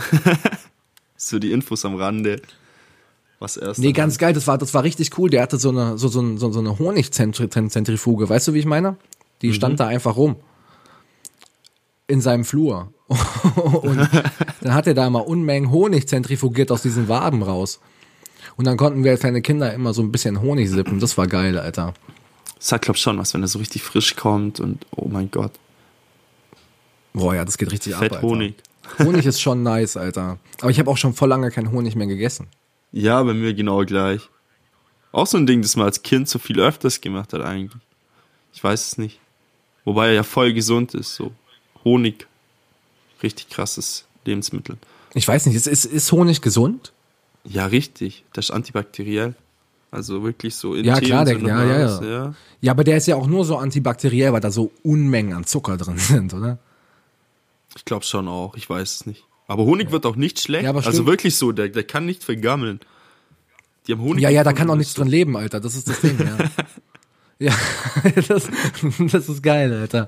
[1.17, 2.41] so die Infos am Rande.
[3.39, 3.79] Was erst.
[3.79, 5.29] Nee, ganz geil, das war, das war richtig cool.
[5.29, 8.29] Der hatte so eine, so, so, so, so eine Honigzentrifuge.
[8.29, 8.97] Weißt du, wie ich meine?
[9.41, 9.53] Die mhm.
[9.53, 10.37] stand da einfach rum.
[12.07, 12.93] In seinem Flur.
[13.81, 14.09] und
[14.61, 17.79] dann hat er da mal Unmengen Honig zentrifugiert aus diesen Waben raus.
[18.55, 20.99] Und dann konnten wir als kleine Kinder immer so ein bisschen Honig sippen.
[20.99, 21.93] Das war geil, Alter.
[22.57, 25.51] Das hat, glaub schon was, wenn er so richtig frisch kommt und oh mein Gott.
[27.13, 28.17] Boah, ja, das geht richtig Fett ab.
[28.17, 28.27] Alter.
[28.27, 28.55] Honig.
[28.99, 30.37] Honig ist schon nice, Alter.
[30.61, 32.47] Aber ich habe auch schon voll lange keinen Honig mehr gegessen.
[32.91, 34.29] Ja, bei mir genau gleich.
[35.11, 37.81] Auch so ein Ding, das man als Kind so viel öfters gemacht hat eigentlich.
[38.53, 39.19] Ich weiß es nicht.
[39.85, 41.31] Wobei er ja voll gesund ist, so.
[41.83, 42.27] Honig.
[43.21, 44.77] Richtig krasses Lebensmittel.
[45.13, 46.91] Ich weiß nicht, ist, ist, ist Honig gesund?
[47.43, 48.23] Ja, richtig.
[48.33, 49.35] Das ist antibakteriell.
[49.91, 52.33] Also wirklich so in Ja, klar, der, ja, ja, ja, ja.
[52.61, 55.77] Ja, aber der ist ja auch nur so antibakteriell, weil da so Unmengen an Zucker
[55.77, 56.57] drin sind, oder?
[57.75, 59.25] Ich glaube schon auch, ich weiß es nicht.
[59.47, 60.63] Aber Honig wird auch nicht schlecht.
[60.63, 62.79] Ja, aber also wirklich so, der, der kann nicht vergammeln.
[63.87, 64.23] Die haben Honig.
[64.23, 65.59] Ja, ja, da kann auch nichts drin leben, Alter.
[65.59, 66.49] Das ist das Ding, ja.
[67.51, 67.53] ja,
[68.27, 68.49] das,
[69.11, 70.07] das ist geil, Alter.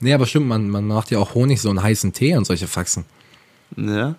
[0.00, 2.68] Nee, aber stimmt, man, man macht ja auch Honig so einen heißen Tee und solche
[2.68, 3.04] Faxen.
[3.76, 4.14] Ja.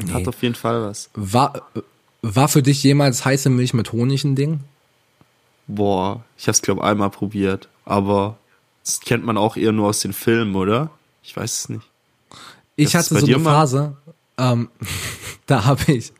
[0.00, 0.12] Nee.
[0.12, 1.10] Hat auf jeden Fall was.
[1.14, 1.68] War,
[2.22, 4.60] war für dich jemals heiße Milch mit Honig ein Ding?
[5.66, 8.38] Boah, ich hab's glaube einmal probiert, aber
[8.84, 10.90] das kennt man auch eher nur aus den Filmen, oder?
[11.22, 11.82] Ich weiß es nicht.
[12.76, 13.96] Ich hatte so eine Phase,
[14.38, 14.68] ähm,
[15.46, 16.12] da habe ich,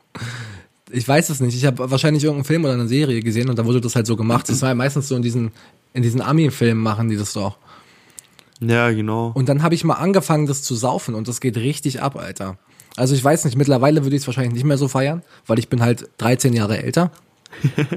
[0.91, 3.65] ich weiß es nicht, ich habe wahrscheinlich irgendeinen Film oder eine Serie gesehen und da
[3.65, 4.49] wurde das halt so gemacht.
[4.49, 5.53] Das war ja meistens so in diesen,
[5.95, 7.57] in diesen Ami-Filmen machen die das doch.
[8.61, 9.33] Ja, genau.
[9.35, 12.59] Und dann habe ich mal angefangen, das zu saufen und das geht richtig ab, Alter.
[12.97, 15.69] Also ich weiß nicht, mittlerweile würde ich es wahrscheinlich nicht mehr so feiern, weil ich
[15.69, 17.11] bin halt 13 Jahre älter.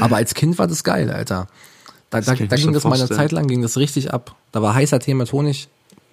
[0.00, 1.48] Aber als Kind war das geil, Alter.
[2.10, 4.36] Da, da, da ging das mal eine Zeit lang, ging das richtig ab.
[4.52, 5.68] Da war heißer Tee mit Honig.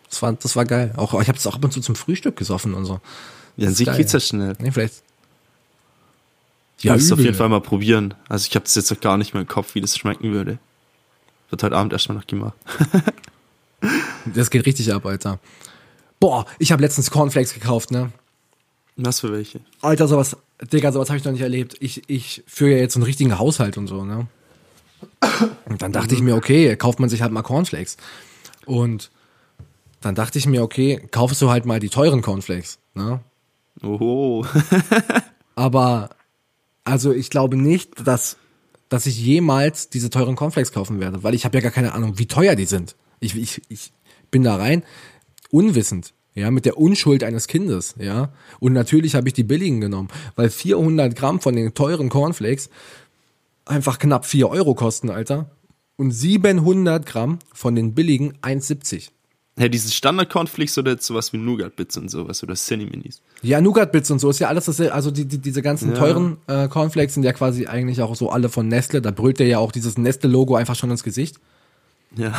[0.09, 0.93] Das war, das war geil.
[0.97, 2.99] Auch, ich habe das auch ab und zu zum Frühstück gesoffen und so.
[3.57, 4.55] Ja, sich geht's ja schnell.
[4.59, 5.03] Nee, vielleicht.
[6.77, 8.13] Ich ja, muss es auf jeden Fall mal probieren.
[8.27, 10.57] Also ich habe das jetzt noch gar nicht mehr im Kopf, wie das schmecken würde.
[11.49, 12.55] Wird heute Abend erstmal noch gemacht.
[14.33, 15.39] das geht richtig ab, Alter.
[16.19, 18.11] Boah, ich habe letztens Cornflakes gekauft, ne?
[18.95, 19.61] Was für welche?
[19.81, 21.75] Alter, sowas, Digga, sowas habe ich noch nicht erlebt.
[21.79, 24.27] Ich, ich führe ja jetzt so einen richtigen Haushalt und so, ne?
[25.65, 27.97] Und dann dachte ich mir, okay, kauft man sich halt mal Cornflakes.
[28.65, 29.11] Und
[30.01, 33.21] dann dachte ich mir, okay, kaufst du halt mal die teuren Cornflakes, ne?
[33.81, 34.45] Oho.
[35.55, 36.09] Aber,
[36.83, 38.37] also ich glaube nicht, dass,
[38.89, 42.19] dass ich jemals diese teuren Cornflakes kaufen werde, weil ich habe ja gar keine Ahnung,
[42.19, 42.95] wie teuer die sind.
[43.19, 43.93] Ich, ich, ich
[44.29, 44.83] bin da rein,
[45.51, 48.33] unwissend, ja, mit der Unschuld eines Kindes, ja.
[48.59, 52.69] Und natürlich habe ich die billigen genommen, weil 400 Gramm von den teuren Cornflakes
[53.65, 55.49] einfach knapp 4 Euro kosten, Alter.
[55.95, 59.09] Und 700 Gramm von den billigen 1,70.
[59.57, 63.21] Ja, dieses Standard-Cornflakes oder sowas wie Nougat-Bits und sowas oder Cinni-Minis?
[63.43, 65.99] Ja, Nougat-Bits und so ist ja alles, das, also die, die, diese ganzen ja.
[65.99, 69.01] teuren äh, Cornflakes sind ja quasi eigentlich auch so alle von Nestle.
[69.01, 71.37] Da brüllt der ja auch dieses Nestle-Logo einfach schon ins Gesicht.
[72.15, 72.33] Ja.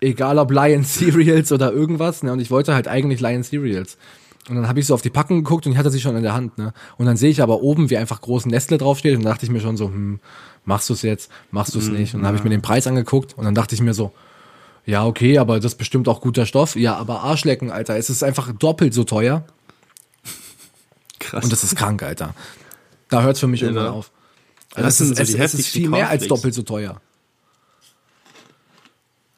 [0.00, 2.32] Egal ob Lion Cereals oder irgendwas, ne?
[2.32, 3.96] Und ich wollte halt eigentlich Lion Cereals.
[4.48, 6.22] Und dann habe ich so auf die Packung geguckt und ich hatte sie schon in
[6.22, 6.72] der Hand, ne?
[6.96, 9.52] Und dann sehe ich aber oben, wie einfach groß Nestle draufsteht und dann dachte ich
[9.52, 10.20] mir schon so, hm,
[10.64, 12.14] machst du es jetzt, machst du es mm, nicht?
[12.14, 14.12] Und dann habe ich mir den Preis angeguckt und dann dachte ich mir so,
[14.86, 16.74] ja, okay, aber das ist bestimmt auch guter Stoff.
[16.74, 19.44] Ja, aber Arschlecken, Alter, es ist einfach doppelt so teuer.
[21.18, 21.44] Krass.
[21.44, 22.34] Und das ist krank, Alter.
[23.08, 23.92] Da hört's für mich ja, irgendwann ne?
[23.92, 24.10] auf.
[24.74, 27.00] Also das, das ist, so es, es ist viel mehr als doppelt so teuer.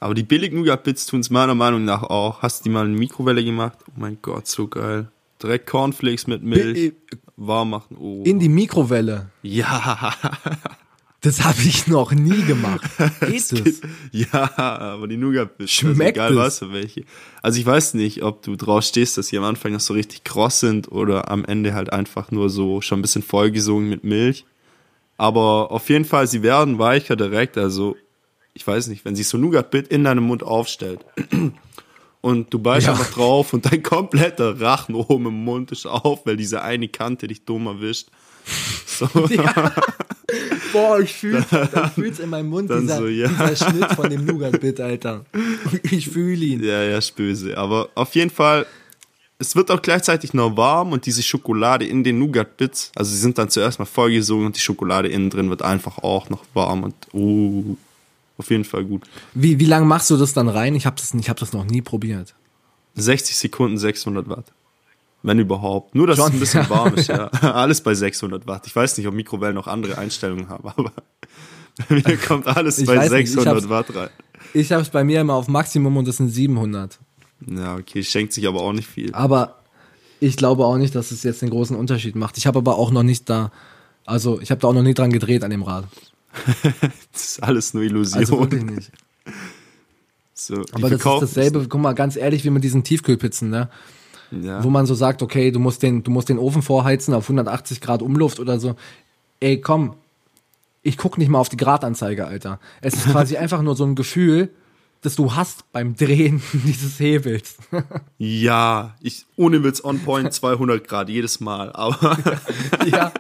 [0.00, 2.40] Aber die billig Nougat-Bits tun es meiner Meinung nach auch.
[2.40, 3.78] Hast du die mal in Mikrowelle gemacht?
[3.86, 5.08] Oh mein Gott, so geil.
[5.42, 6.92] Direkt Cornflakes mit Milch Bi
[7.36, 7.96] warm machen.
[7.98, 8.22] Oh.
[8.24, 9.30] In die Mikrowelle?
[9.42, 10.14] Ja.
[11.22, 12.88] Das habe ich noch nie gemacht.
[13.20, 13.82] Geht es?
[14.10, 15.70] Ja, aber die Nougat-Bits.
[15.70, 17.04] Schmeckt also egal was für welche.
[17.42, 20.24] Also ich weiß nicht, ob du drauf stehst, dass die am Anfang noch so richtig
[20.24, 24.46] kross sind oder am Ende halt einfach nur so schon ein bisschen vollgesogen mit Milch.
[25.18, 27.58] Aber auf jeden Fall, sie werden weicher direkt.
[27.58, 27.96] Also
[28.54, 31.04] ich weiß nicht, wenn sich so Nougat-Bit in deinem Mund aufstellt
[32.20, 32.92] und du beißt ja.
[32.92, 37.28] einfach drauf und dein kompletter Rachen oben im Mund ist auf, weil diese eine Kante
[37.28, 38.08] dich dumm erwischt.
[38.86, 39.08] So.
[39.30, 39.72] Ja.
[40.72, 41.44] Boah, ich ich
[41.94, 43.28] fühl's in meinem Mund, dieser, so, ja.
[43.28, 45.24] dieser Schnitt von dem Nougat-Bit, Alter.
[45.82, 46.62] Ich fühle ihn.
[46.62, 47.58] Ja, ja, ist böse.
[47.58, 48.66] Aber auf jeden Fall,
[49.38, 53.38] es wird auch gleichzeitig noch warm und diese Schokolade in den Nougat-Bits, also sie sind
[53.38, 56.94] dann zuerst mal vollgesogen und die Schokolade innen drin wird einfach auch noch warm und
[57.12, 57.76] uh,
[58.40, 59.02] auf jeden Fall gut.
[59.34, 60.74] Wie, wie lange machst du das dann rein?
[60.74, 62.34] Ich habe das, ich hab das noch nie probiert.
[62.96, 64.46] 60 Sekunden 600 Watt.
[65.22, 65.94] Wenn überhaupt.
[65.94, 66.70] Nur, dass Schon, es ein bisschen ja.
[66.70, 67.26] warm ist, ja.
[67.28, 68.66] Alles bei 600 Watt.
[68.66, 70.92] Ich weiß nicht, ob Mikrowellen noch andere Einstellungen haben, aber
[71.88, 74.08] bei mir kommt alles Ich bei weiß nicht, ich 600 hab's- Watt rein.
[74.54, 76.98] Ich habe es bei mir immer auf Maximum und das sind 700.
[77.46, 79.14] Ja, okay, schenkt sich aber auch nicht viel.
[79.14, 79.56] Aber
[80.18, 82.36] ich glaube auch nicht, dass es jetzt den großen Unterschied macht.
[82.38, 83.52] Ich habe aber auch noch nicht da,
[84.06, 85.84] also ich habe da auch noch nie dran gedreht an dem Rad.
[87.12, 88.18] Das ist alles nur Illusion.
[88.18, 88.92] Also wirklich nicht.
[90.34, 93.68] so, Aber das ist dasselbe, guck mal, ganz ehrlich, wie mit diesen Tiefkühlpizzen, ne?
[94.30, 94.62] Ja.
[94.62, 97.80] Wo man so sagt, okay, du musst den, du musst den Ofen vorheizen auf 180
[97.80, 98.76] Grad Umluft oder so.
[99.40, 99.94] Ey, komm,
[100.82, 102.60] ich guck nicht mal auf die Gradanzeige, Alter.
[102.80, 104.50] Es ist quasi einfach nur so ein Gefühl,
[105.02, 107.56] das du hast beim Drehen dieses Hebels.
[108.18, 112.18] Ja, ich, ohne Witz on point 200 Grad jedes Mal, aber
[112.86, 113.12] ja,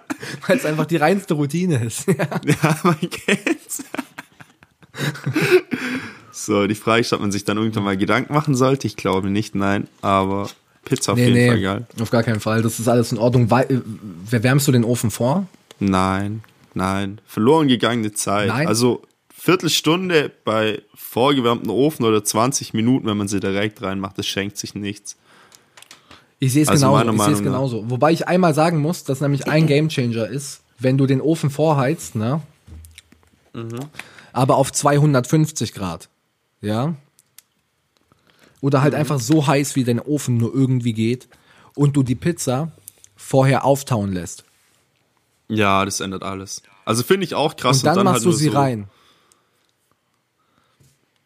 [0.46, 2.06] weil es einfach die reinste Routine ist.
[2.06, 2.14] Ja.
[2.44, 3.82] ja, man kennt's.
[6.32, 8.86] so, die Frage ist, ob man sich dann irgendwann mal Gedanken machen sollte.
[8.86, 10.48] Ich glaube nicht, nein, aber
[10.84, 11.86] Pizza auf Nee, jeden Fall nee, geil.
[12.00, 12.62] auf gar keinen Fall.
[12.62, 13.50] Das ist alles in Ordnung.
[13.50, 13.80] Äh,
[14.28, 15.46] Wer wärmst du den Ofen vor?
[15.78, 16.42] Nein,
[16.74, 18.48] nein, verloren gegangene Zeit.
[18.48, 18.66] Nein?
[18.66, 19.02] Also
[19.42, 24.74] Viertelstunde bei vorgewärmten Ofen oder 20 Minuten, wenn man sie direkt reinmacht, das schenkt sich
[24.74, 25.16] nichts.
[26.38, 27.10] Ich sehe es Also genauso.
[27.12, 27.44] Ich sehe es nach.
[27.44, 27.90] genauso.
[27.90, 32.16] Wobei ich einmal sagen muss, dass nämlich ein Gamechanger ist, wenn du den Ofen vorheizt,
[32.16, 32.42] ne?
[33.54, 33.80] Mhm.
[34.34, 36.10] Aber auf 250 Grad.
[36.60, 36.94] Ja?
[38.60, 38.82] Oder Mhm.
[38.82, 41.28] halt einfach so heiß, wie dein Ofen nur irgendwie geht.
[41.74, 42.72] Und du die Pizza
[43.16, 44.44] vorher auftauen lässt.
[45.48, 46.62] Ja, das ändert alles.
[46.84, 47.78] Also finde ich auch krass.
[47.78, 48.88] Und dann, machst halt du sie so, rein.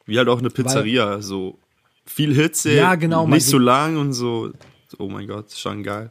[0.07, 1.59] Wie halt auch eine Pizzeria, so
[2.07, 4.51] viel Hitze, Ja, genau, nicht so lang und so.
[4.99, 6.11] Oh mein Gott, schon geil.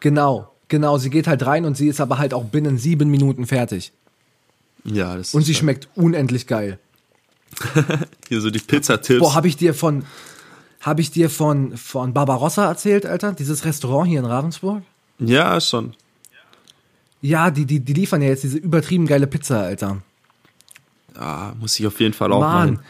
[0.00, 0.52] Genau.
[0.68, 0.98] Genau.
[0.98, 3.92] Sie geht halt rein und sie ist aber halt auch binnen sieben Minuten fertig.
[4.84, 6.78] Ja, das Und sie halt- schmeckt unendlich geil.
[8.28, 9.20] Hier so die Pizzatipps.
[9.20, 10.04] Boah, habe ich dir von
[10.80, 13.32] habe ich dir von von Barbarossa erzählt, Alter?
[13.32, 14.82] Dieses Restaurant hier in Ravensburg?
[15.18, 15.94] ja, schon.
[17.22, 20.02] Ja, die die die liefern ja jetzt diese übertrieben geile Pizza, Alter.
[21.14, 22.74] Ja, muss ich auf jeden Fall auch Mann.
[22.74, 22.84] machen.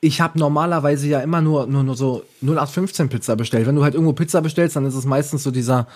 [0.00, 3.66] Ich habe normalerweise ja immer nur, nur, nur so 0815 Pizza bestellt.
[3.66, 5.86] Wenn du halt irgendwo Pizza bestellst, dann ist es meistens so dieser,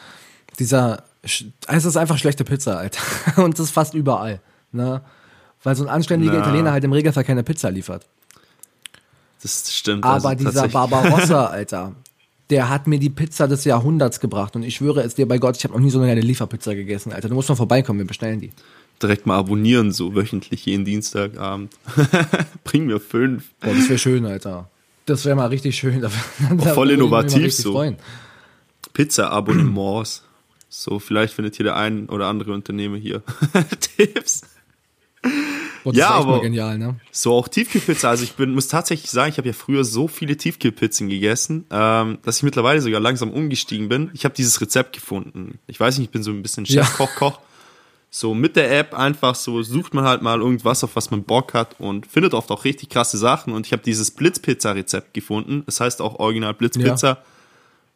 [0.58, 3.00] dieser, es ist einfach schlechte Pizza, Alter.
[3.42, 4.40] Und das fast überall,
[4.72, 5.02] ne?
[5.62, 6.40] Weil so ein anständiger Na.
[6.40, 8.06] Italiener halt im Regelfall keine Pizza liefert.
[9.42, 10.04] Das stimmt.
[10.04, 10.68] Aber also dieser.
[10.68, 11.92] Barbarossa, Alter,
[12.50, 14.56] der hat mir die Pizza des Jahrhunderts gebracht.
[14.56, 16.74] Und ich schwöre es dir bei Gott, ich habe noch nie so eine geile Lieferpizza
[16.74, 17.28] gegessen, Alter.
[17.28, 18.52] Du musst mal vorbeikommen, wir bestellen die.
[19.02, 21.72] Direkt mal abonnieren, so wöchentlich jeden Dienstagabend.
[22.64, 23.50] Bring mir fünf.
[23.60, 24.70] Boah, das wäre schön, Alter.
[25.06, 26.00] Das wäre mal richtig schön.
[26.00, 26.10] Da,
[26.54, 27.94] da voll innovativ so.
[28.94, 30.22] Pizza-Abonnements.
[30.68, 33.22] So, vielleicht findet hier der ein oder andere Unternehmer hier
[33.96, 34.42] Tipps.
[35.84, 36.96] Boah, Ja, aber- genial, ne?
[37.12, 38.08] So auch Tiefkühlpizza.
[38.10, 42.18] Also ich bin, muss tatsächlich sagen, ich habe ja früher so viele Tiefkühlpizzen gegessen, ähm,
[42.22, 44.10] dass ich mittlerweile sogar langsam umgestiegen bin.
[44.14, 45.58] Ich habe dieses Rezept gefunden.
[45.66, 46.82] Ich weiß nicht, ich bin so ein bisschen Ja.
[48.16, 51.52] So mit der App einfach so sucht man halt mal irgendwas, auf was man Bock
[51.52, 53.52] hat und findet oft auch richtig krasse Sachen.
[53.52, 55.64] Und ich habe dieses Blitzpizza-Rezept gefunden.
[55.66, 57.24] Das heißt auch original Blitzpizza.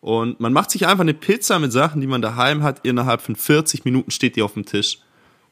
[0.01, 2.85] Und man macht sich einfach eine Pizza mit Sachen, die man daheim hat.
[2.85, 4.99] Innerhalb von 40 Minuten steht die auf dem Tisch.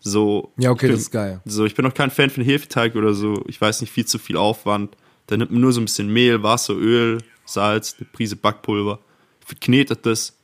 [0.00, 0.50] So.
[0.56, 1.40] Ja, okay, bin, das ist geil.
[1.44, 3.44] So, ich bin auch kein Fan von Hefeteig oder so.
[3.46, 4.96] Ich weiß nicht, viel zu viel Aufwand.
[5.28, 8.98] Da nimmt man nur so ein bisschen Mehl, Wasser, Öl, Salz, eine Prise Backpulver,
[9.44, 10.36] verknetet das.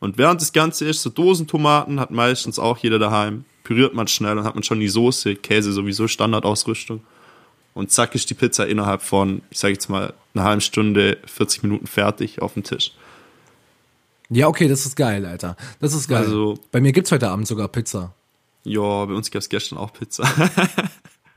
[0.00, 3.44] Und während das Ganze ist, so Dosentomaten hat meistens auch jeder daheim.
[3.64, 7.02] Püriert man schnell, dann hat man schon die Soße, Käse sowieso Standardausrüstung.
[7.74, 11.62] Und zack ist die Pizza innerhalb von, ich sage jetzt mal, einer halben Stunde, 40
[11.62, 12.92] Minuten fertig auf dem Tisch.
[14.28, 15.56] Ja, okay, das ist geil, Alter.
[15.80, 16.18] Das ist geil.
[16.24, 18.12] Also- Bei mir gibt's heute Abend sogar Pizza.
[18.64, 20.24] Ja, bei uns gab es gestern auch Pizza.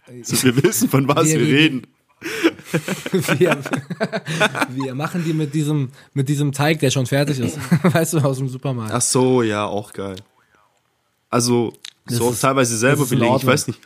[0.07, 1.87] also wir wissen, von was Wir- wir wir- reden.
[3.37, 3.59] Wir,
[4.69, 7.57] wir machen die mit diesem, mit diesem Teig, der schon fertig ist.
[7.83, 8.93] Weißt du, aus dem Supermarkt.
[8.93, 10.15] Ach so, ja, auch geil.
[11.29, 11.73] Also,
[12.05, 13.35] Das so auch ist- teilweise selber das ist belegen.
[13.37, 13.79] Ich weiß nicht.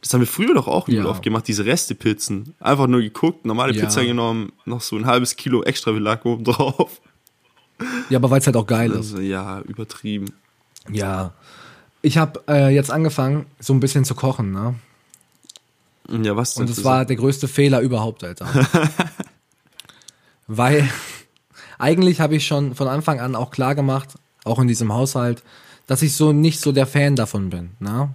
[0.00, 1.06] Das haben wir früher doch auch Ja.
[1.06, 2.54] oft gemacht, diese Restepizzen.
[2.60, 3.84] Einfach nur geguckt, normale Ja.
[3.84, 7.00] Pizza genommen, noch so ein halbes Kilo extra Belag oben drauf.
[8.10, 8.96] Ja, aber weil's halt auch geil ist.
[8.98, 10.26] Also, ja, übertrieben.
[10.90, 11.32] Ja.
[12.02, 14.74] Ich habe äh, jetzt angefangen, so ein bisschen zu kochen, ne?
[16.22, 16.64] Ja, was denn?
[16.64, 18.46] Und es für war der größte Fehler überhaupt, Alter.
[20.46, 20.88] Weil
[21.78, 24.10] eigentlich habe ich schon von Anfang an auch klar gemacht,
[24.44, 25.42] auch in diesem Haushalt,
[25.86, 28.10] dass ich so nicht so der Fan davon bin, ne?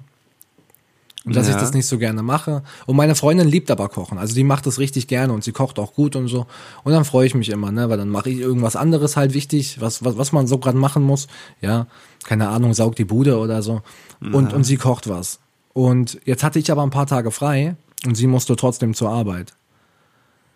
[1.25, 1.59] Und dass ich Ja.
[1.59, 2.63] das nicht so gerne mache.
[2.85, 4.17] Und meine Freundin liebt aber kochen.
[4.17, 6.47] Also die macht das richtig gerne und sie kocht auch gut und so.
[6.83, 7.89] Und dann freue ich mich immer, ne?
[7.89, 11.03] Weil dann mache ich irgendwas anderes halt wichtig, was, was, was man so gerade machen
[11.03, 11.27] muss.
[11.61, 11.87] Ja,
[12.23, 13.81] keine Ahnung, saugt die Bude oder so.
[14.21, 15.39] Und, und sie kocht was.
[15.73, 19.53] Und jetzt hatte ich aber ein paar Tage frei und sie musste trotzdem zur Arbeit.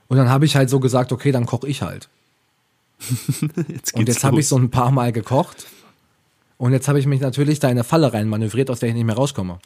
[0.08, 2.08] Und dann habe ich halt so gesagt, okay, dann koche ich halt.
[3.68, 5.66] Jetzt Und jetzt habe ich so ein paar Mal gekocht.
[6.64, 8.96] Und jetzt habe ich mich natürlich da in eine Falle rein manövriert, aus der ich
[8.96, 9.60] nicht mehr rauskomme.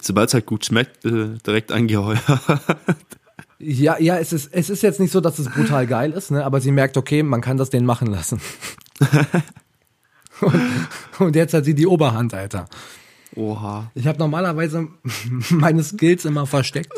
[0.00, 2.22] Sobald es halt gut schmeckt, äh, direkt angeheuert.
[3.60, 6.44] Ja, ja, es ist, es ist jetzt nicht so, dass es brutal geil ist, ne?
[6.44, 8.40] aber sie merkt, okay, man kann das den machen lassen.
[10.40, 10.54] und,
[11.18, 12.66] und jetzt hat sie die Oberhand, Alter.
[13.34, 13.90] Oha.
[13.96, 14.86] Ich habe normalerweise
[15.50, 16.92] meine Skills immer versteckt.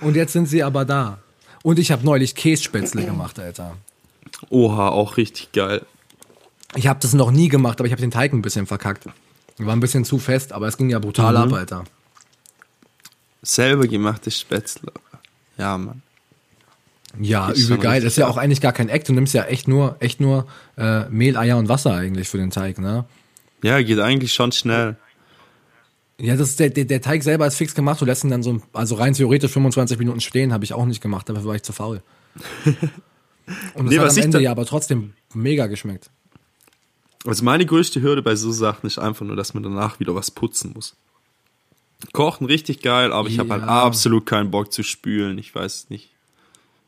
[0.00, 1.20] Und jetzt sind sie aber da.
[1.62, 3.76] Und ich habe neulich Kässpätzle gemacht, Alter.
[4.50, 5.86] Oha, auch richtig geil.
[6.76, 9.06] Ich habe das noch nie gemacht, aber ich habe den Teig ein bisschen verkackt.
[9.58, 11.84] War ein bisschen zu fest, aber es ging ja brutal ab, Alter.
[13.42, 14.92] Selber gemachte Spätzle.
[15.56, 16.02] Ja, Mann.
[17.18, 17.92] Ja, Ist übel geil.
[17.94, 19.08] richtig Ist ja auch eigentlich gar kein Act.
[19.08, 20.46] Du nimmst ja echt nur, echt nur
[20.76, 23.06] äh, Mehl, Eier und Wasser eigentlich für den Teig, ne?
[23.62, 24.96] Ja, geht eigentlich schon schnell.
[26.20, 28.00] Ja, das ist der, der, der Teig selber ist fix gemacht.
[28.00, 31.00] Du lässt ihn dann so, also rein theoretisch 25 Minuten stehen, habe ich auch nicht
[31.00, 32.02] gemacht, dafür war ich zu faul.
[33.74, 36.10] Und das Nee, hat am Ende ja aber trotzdem mega geschmeckt.
[37.26, 40.30] Also meine größte Hürde bei so Sachen ist einfach nur, dass man danach wieder was
[40.30, 40.94] putzen muss.
[42.12, 43.82] Kochen richtig geil, aber ich habe halt Ja.
[43.82, 45.36] absolut keinen Bock zu spülen.
[45.38, 46.10] Ich weiß nicht.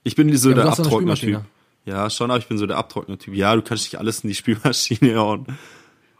[0.04, 1.40] Ich bin so Ja, der Abtrockner-Typ.
[1.84, 3.34] Ja, schon, aber ich bin so der Abtrockner-Typ.
[3.34, 5.46] Ja, du kannst nicht alles in die Spülmaschine hauen.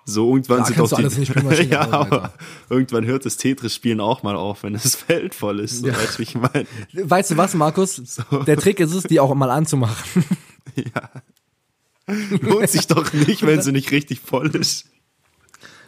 [0.07, 2.33] So irgendwann Da sind auch die, ja, hauen, aber
[2.69, 5.81] irgendwann hört das Tetris-Spielen auch mal auf, wenn das Feld voll ist.
[5.81, 5.95] So, Ja.
[5.97, 6.67] Weißt ich meine?
[6.93, 8.03] Weißt du was, Markus?
[8.47, 10.25] Der Trick ist es, die auch mal anzumachen.
[12.41, 14.87] Lohnt sich doch nicht, wenn sie nicht richtig voll ist.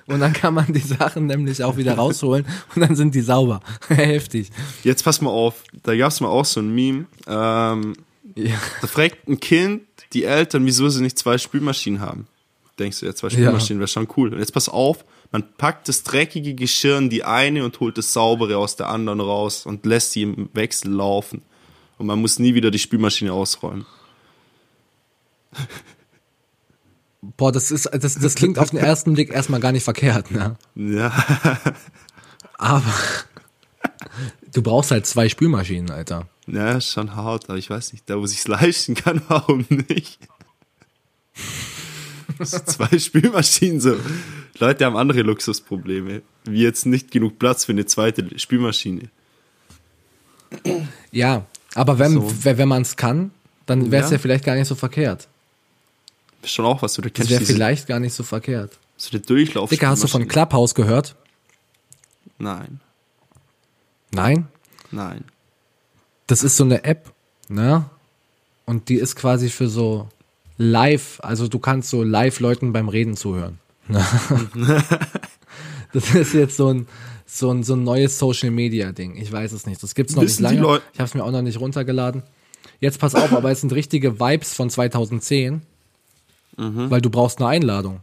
[0.07, 2.45] Und dann kann man die Sachen nämlich auch wieder rausholen
[2.75, 3.61] und dann sind die sauber.
[3.89, 4.51] Heftig.
[4.83, 7.07] Jetzt pass mal auf, da gab's mal auch so ein Meme.
[7.27, 7.95] Ähm,
[8.35, 8.57] Ja.
[8.81, 12.27] Da fragt ein Kind die Eltern, wieso sie nicht zwei Spülmaschinen haben.
[12.79, 14.33] Denkst du, ja, zwei Spülmaschinen wäre schon cool.
[14.33, 18.12] Und jetzt pass auf, man packt das dreckige Geschirr in die eine und holt das
[18.12, 21.43] saubere aus der anderen raus und lässt sie im Wechsel laufen.
[21.99, 23.87] Und man muss nie wieder die Spülmaschine ausräumen.
[27.37, 30.57] Boah, das ist, das, das klingt auf den ersten Blick erstmal gar nicht verkehrt, ne?
[30.75, 31.12] Ja,
[32.59, 32.83] Aber
[34.53, 36.29] du brauchst halt zwei Spülmaschinen, Alter.
[36.47, 40.18] ja, schon hart, aber ich weiß nicht, da wo sich's leisten kann, warum nicht?
[42.43, 43.97] Zwei Spülmaschinen so.
[44.59, 46.23] Leute haben andere Luxusprobleme.
[46.45, 49.11] Wie jetzt nicht genug Platz für eine zweite Spülmaschine.
[51.12, 52.33] Ja, aber wenn, So.
[52.45, 53.31] wenn man es kann,
[53.66, 54.16] dann wäre es ja.
[54.16, 54.20] Ja.
[54.20, 55.29] vielleicht gar nicht so verkehrt.
[56.43, 58.78] Ist schon auch was, oder Das kennst wäre diese, vielleicht gar nicht so verkehrt.
[58.97, 59.70] so eine Durchlauf.
[59.70, 61.16] Dicker, hast du von Clubhouse gehört?
[62.38, 62.80] Nein,
[64.14, 64.49] Nein?
[64.90, 65.24] nein.
[66.26, 67.12] Das ist so eine App,
[67.49, 67.84] ne?
[68.66, 70.09] Und die ist quasi für so
[70.57, 73.59] live, also du kannst so live Leuten beim Reden zuhören.
[75.93, 76.86] das ist jetzt so ein,
[77.26, 79.16] so ein, so ein neues Social Media Ding.
[79.16, 79.82] Ich weiß es nicht.
[79.82, 80.80] Das gibt's noch Wissen nicht lange.
[80.93, 82.22] Ich habe es mir auch noch nicht runtergeladen.
[82.80, 85.62] Jetzt pass auf, aber es sind richtige Vibes von 2010,
[86.57, 86.90] Mhm.
[86.90, 88.00] weil du brauchst eine Einladung.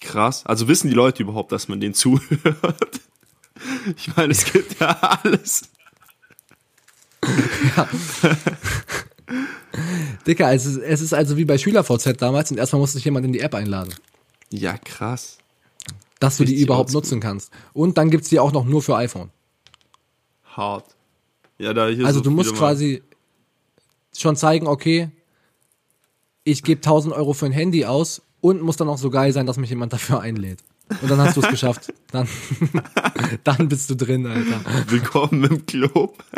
[0.00, 0.44] Krass.
[0.46, 3.00] Also wissen die Leute überhaupt, dass man denen zuhört?
[3.94, 4.88] Ich meine, es gibt ja
[5.22, 5.64] alles.
[10.26, 13.26] Dicker, es ist, es ist also wie bei SchülerVZ damals und erstmal musste sich jemand
[13.26, 13.94] in die App einladen,
[14.50, 15.38] Ja, krass.
[16.18, 17.00] dass du die Richtig überhaupt oldschool.
[17.02, 17.52] nutzen kannst.
[17.72, 19.30] Und dann gibt's die auch noch nur für iPhone.
[20.44, 20.84] Hart.
[21.58, 23.02] Ja, da hier Also so du musst quasi
[24.16, 25.10] schon zeigen, okay,
[26.44, 29.46] ich gebe 1000 Euro für ein Handy aus und muss dann auch so geil sein,
[29.46, 30.60] dass mich jemand dafür einlädt.
[31.02, 31.92] Und dann hast du es geschafft.
[32.10, 32.26] Dann,
[33.44, 34.60] dann bist du drin, Alter.
[34.88, 36.18] Willkommen im Club.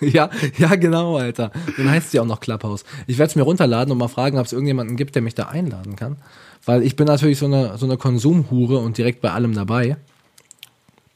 [0.00, 1.52] Ja, ja, genau, Alter.
[1.78, 2.84] Dann heißt sie auch noch Clubhouse.
[3.06, 5.44] Ich werde es mir runterladen und mal fragen, ob es irgendjemanden gibt, der mich da
[5.44, 6.18] einladen kann.
[6.66, 9.96] Weil ich bin natürlich so eine, so eine Konsumhure und direkt bei allem dabei.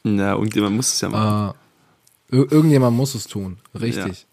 [0.02, 1.58] Na, irgendjemand muss es ja machen.
[2.30, 3.58] Äh, ir irgendjemand muss es tun.
[3.78, 4.26] Richtig.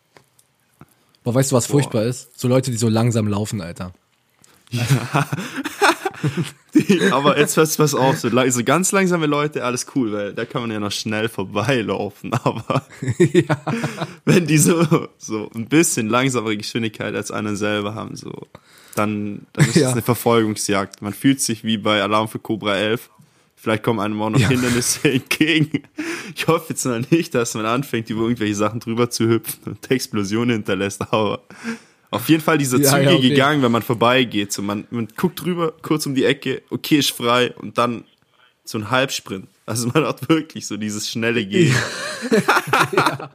[1.27, 2.39] Boah, weißt du, was furchtbar ist?
[2.39, 3.91] So Leute, die so langsam laufen, Alter.
[7.11, 10.61] Aber jetzt was was auch so, so ganz langsame Leute, alles cool, weil da kann
[10.61, 12.31] man ja noch schnell vorbeilaufen.
[12.45, 12.81] Aber
[13.19, 13.61] ja.
[14.23, 18.31] wenn die so, so ein bisschen langsamere Geschwindigkeit als einen selber haben, so,
[18.95, 19.87] dann, dann ist Ja.
[19.87, 21.01] es eine Verfolgungsjagd.
[21.01, 23.09] Man fühlt sich wie bei Alarm für Cobra 11.
[23.59, 24.49] Vielleicht kommen einem auch noch Ja.
[24.49, 25.83] Hindernisse entgegen.
[26.35, 29.89] Ich hoffe jetzt mal nicht, dass man anfängt, über irgendwelche Sachen drüber zu hüpfen und
[29.91, 31.41] Explosionen hinterlässt, aber
[32.11, 33.29] auf jeden Fall dieser Ja, Züge ja, okay.
[33.29, 34.53] gegangen, wenn man vorbeigeht.
[34.53, 38.03] So man, man guckt drüber, kurz um die Ecke, okay, ist frei und dann
[38.63, 39.47] so ein Halbsprint.
[39.65, 41.75] Also man hat wirklich so dieses schnelle Gehen.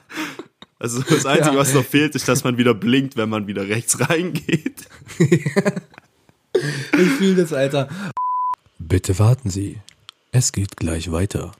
[0.78, 1.60] Also das Einzige, Ja.
[1.60, 4.86] was noch fehlt, ist, dass man wieder blinkt, wenn man wieder rechts reingeht.
[6.54, 7.88] Ich fühle das, Alter.
[8.78, 9.78] Bitte warten Sie.
[10.34, 11.52] Es geht gleich weiter.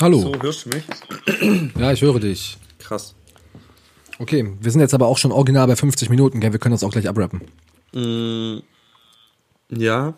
[0.00, 0.20] Hallo.
[0.20, 0.84] So, hörst du mich?
[1.76, 2.58] Ja, ich höre dich.
[2.78, 3.16] Krass.
[4.20, 6.52] Okay, wir sind jetzt aber auch schon original bei 50 Minuten, gell?
[6.52, 7.40] Wir können das auch gleich abrappen.
[7.92, 8.60] Mm
[9.70, 10.14] ja.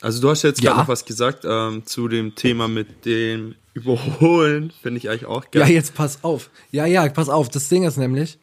[0.00, 0.70] Also du hast jetzt Ja.
[0.70, 4.72] gerade noch was gesagt ähm, zu dem Thema mit dem Überholen.
[4.82, 5.62] Finde ich eigentlich auch geil.
[5.62, 6.50] Ja, jetzt pass auf.
[6.70, 7.48] Ja, ja, pass auf.
[7.48, 8.38] Das Ding ist nämlich,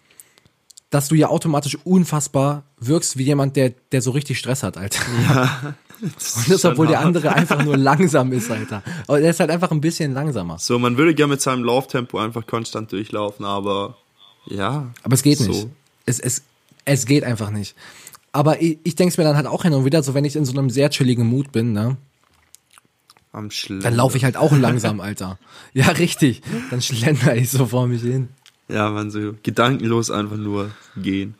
[0.89, 4.99] dass du ja automatisch unfassbar wirkst wie jemand, der, der so richtig Stress hat, Alter.
[6.01, 8.83] Das Und das, obwohl der andere einfach nur langsam ist, Alter.
[9.07, 10.59] Aber der ist halt einfach ein bisschen langsamer.
[10.59, 13.97] So, man würde gerne mit seinem Lauftempo einfach konstant durchlaufen, aber
[14.45, 14.91] ja.
[15.03, 15.49] Aber es geht so.
[15.49, 15.67] nicht.
[16.05, 16.41] Es, es,
[16.83, 17.75] es geht einfach nicht.
[18.36, 20.36] Aber ich, ich denke es mir dann halt auch hin und wieder, so wenn ich
[20.36, 21.95] in so einem sehr chilligen Mut bin, ne,
[23.31, 23.83] Am Schlender.
[23.83, 25.39] dann laufe ich halt auch langsam, Alter.
[25.73, 26.41] Ja, richtig.
[26.69, 28.27] Dann schlender ich so vor mich hin.
[28.67, 31.36] Ja, man so gedankenlos einfach nur gehen.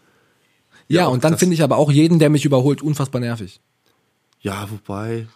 [0.88, 3.60] Ja, Ja, und dann finde ich aber auch jeden, der mich überholt, unfassbar nervig.
[4.40, 5.28] Ja, wobei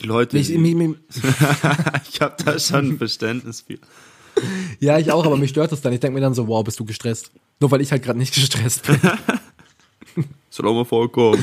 [0.00, 0.36] die Leute.
[0.36, 0.96] Mich, mich, mich,
[2.10, 3.78] ich habe da schon ein Verständnis für.
[4.80, 5.92] ja, ich auch, aber mich stört das dann.
[5.92, 7.30] Ich denke mir dann so, wow, bist du gestresst?
[7.60, 8.98] Nur weil ich halt gerade nicht gestresst bin.
[10.50, 11.42] Soll auch mal vorkommen.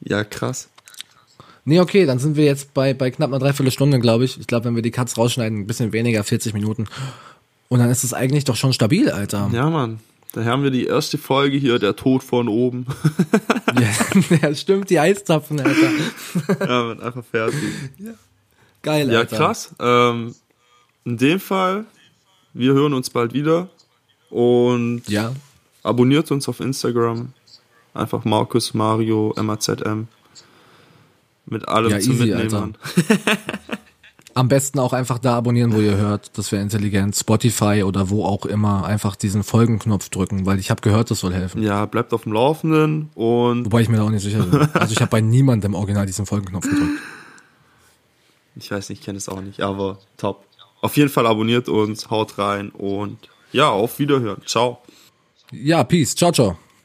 [0.00, 0.68] Ja, krass.
[1.64, 4.38] Nee, okay, dann sind wir jetzt bei, bei knapp einer Dreiviertelstunde, glaube ich.
[4.40, 6.88] Ich glaube, wenn wir die Cuts rausschneiden, ein bisschen weniger, 40 Minuten.
[7.68, 9.48] Und dann ist es eigentlich doch schon stabil, Alter.
[9.52, 10.00] Ja, Mann.
[10.32, 12.86] Da haben wir die erste Folge hier, der Tod von oben.
[13.80, 13.88] Ja,
[14.42, 15.90] ja stimmt, die Eiszapfen, Alter.
[16.68, 17.58] ja, man, einfach fertig.
[18.82, 19.36] Geil, Ja, Alter.
[19.36, 19.74] krass.
[19.80, 20.34] Ähm,
[21.06, 21.86] in dem Fall,
[22.52, 23.70] wir hören uns bald wieder.
[24.28, 25.32] Und Ja,
[25.82, 27.32] abonniert uns auf Instagram.
[27.94, 30.08] Einfach Markus Mario MAZM.
[31.46, 32.76] Mit allem Ja, zum easy, Mitnehmen.
[34.34, 36.38] Am besten auch einfach da abonnieren, wo ihr hört.
[36.38, 37.14] Das wäre intelligent.
[37.14, 38.86] Spotify oder wo auch immer.
[38.86, 41.62] Einfach diesen Folgenknopf drücken, weil ich habe gehört, das soll helfen.
[41.62, 44.68] Ja, bleibt auf dem Laufenden und Wobei ich mir da auch nicht sicher bin.
[44.72, 46.98] Also ich habe bei niemandem original diesen Folgenknopf gedrückt.
[48.56, 50.46] ich weiß nicht, ich kenne es auch nicht, aber top.
[50.80, 53.18] Auf jeden Fall abonniert uns, haut rein und
[53.52, 54.40] ja, auf Wiederhören.
[54.46, 54.78] Ciao.
[55.52, 56.14] Ja, peace.
[56.14, 56.56] Ciao, ciao.